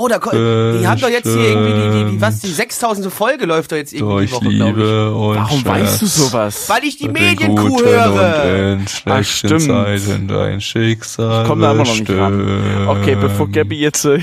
[0.00, 3.12] Oh, da die haben doch jetzt hier irgendwie die, die, die was, die 6000.
[3.12, 5.40] Folge läuft doch jetzt irgendwie Durch die Woche, glaube ich.
[5.40, 6.68] Warum weißt du sowas?
[6.68, 8.78] Weil ich die Medienkuh höre.
[8.78, 9.62] Ach, schlechten stimmt.
[9.62, 12.86] Zeiten dein Schicksal Ich komme da immer noch nicht ran.
[12.86, 14.20] Okay, bevor Gabby jetzt äh,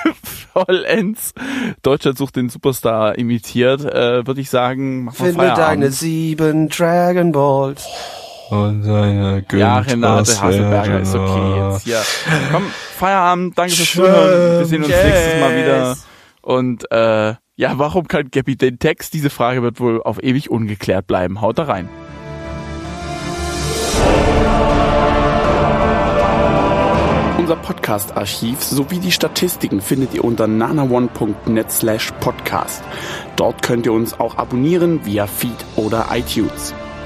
[0.52, 1.34] vollends
[1.82, 5.68] Deutschland sucht den Superstar imitiert, äh, würde ich sagen, mach mal Finde Feierabend.
[5.68, 7.86] deine sieben Dragon Balls.
[8.52, 9.40] Und seine ja,
[9.80, 11.86] Günther Renate Hasselberger ist okay jetzt.
[11.86, 12.02] Ja.
[12.52, 12.64] Komm,
[12.98, 14.58] Feierabend, danke fürs Zuhören.
[14.58, 15.04] Wir sehen uns Yes.
[15.04, 15.96] nächstes Mal wieder.
[16.42, 19.14] Und äh, ja, warum kann Gabby den Text?
[19.14, 21.40] Diese Frage wird wohl auf ewig ungeklärt bleiben.
[21.40, 21.88] Haut da rein.
[27.38, 32.84] Unser Podcast-Archiv sowie die Statistiken findet ihr unter nanaone.net slash podcast.
[33.36, 36.72] Dort könnt ihr uns auch abonnieren via Feed oder iTunes.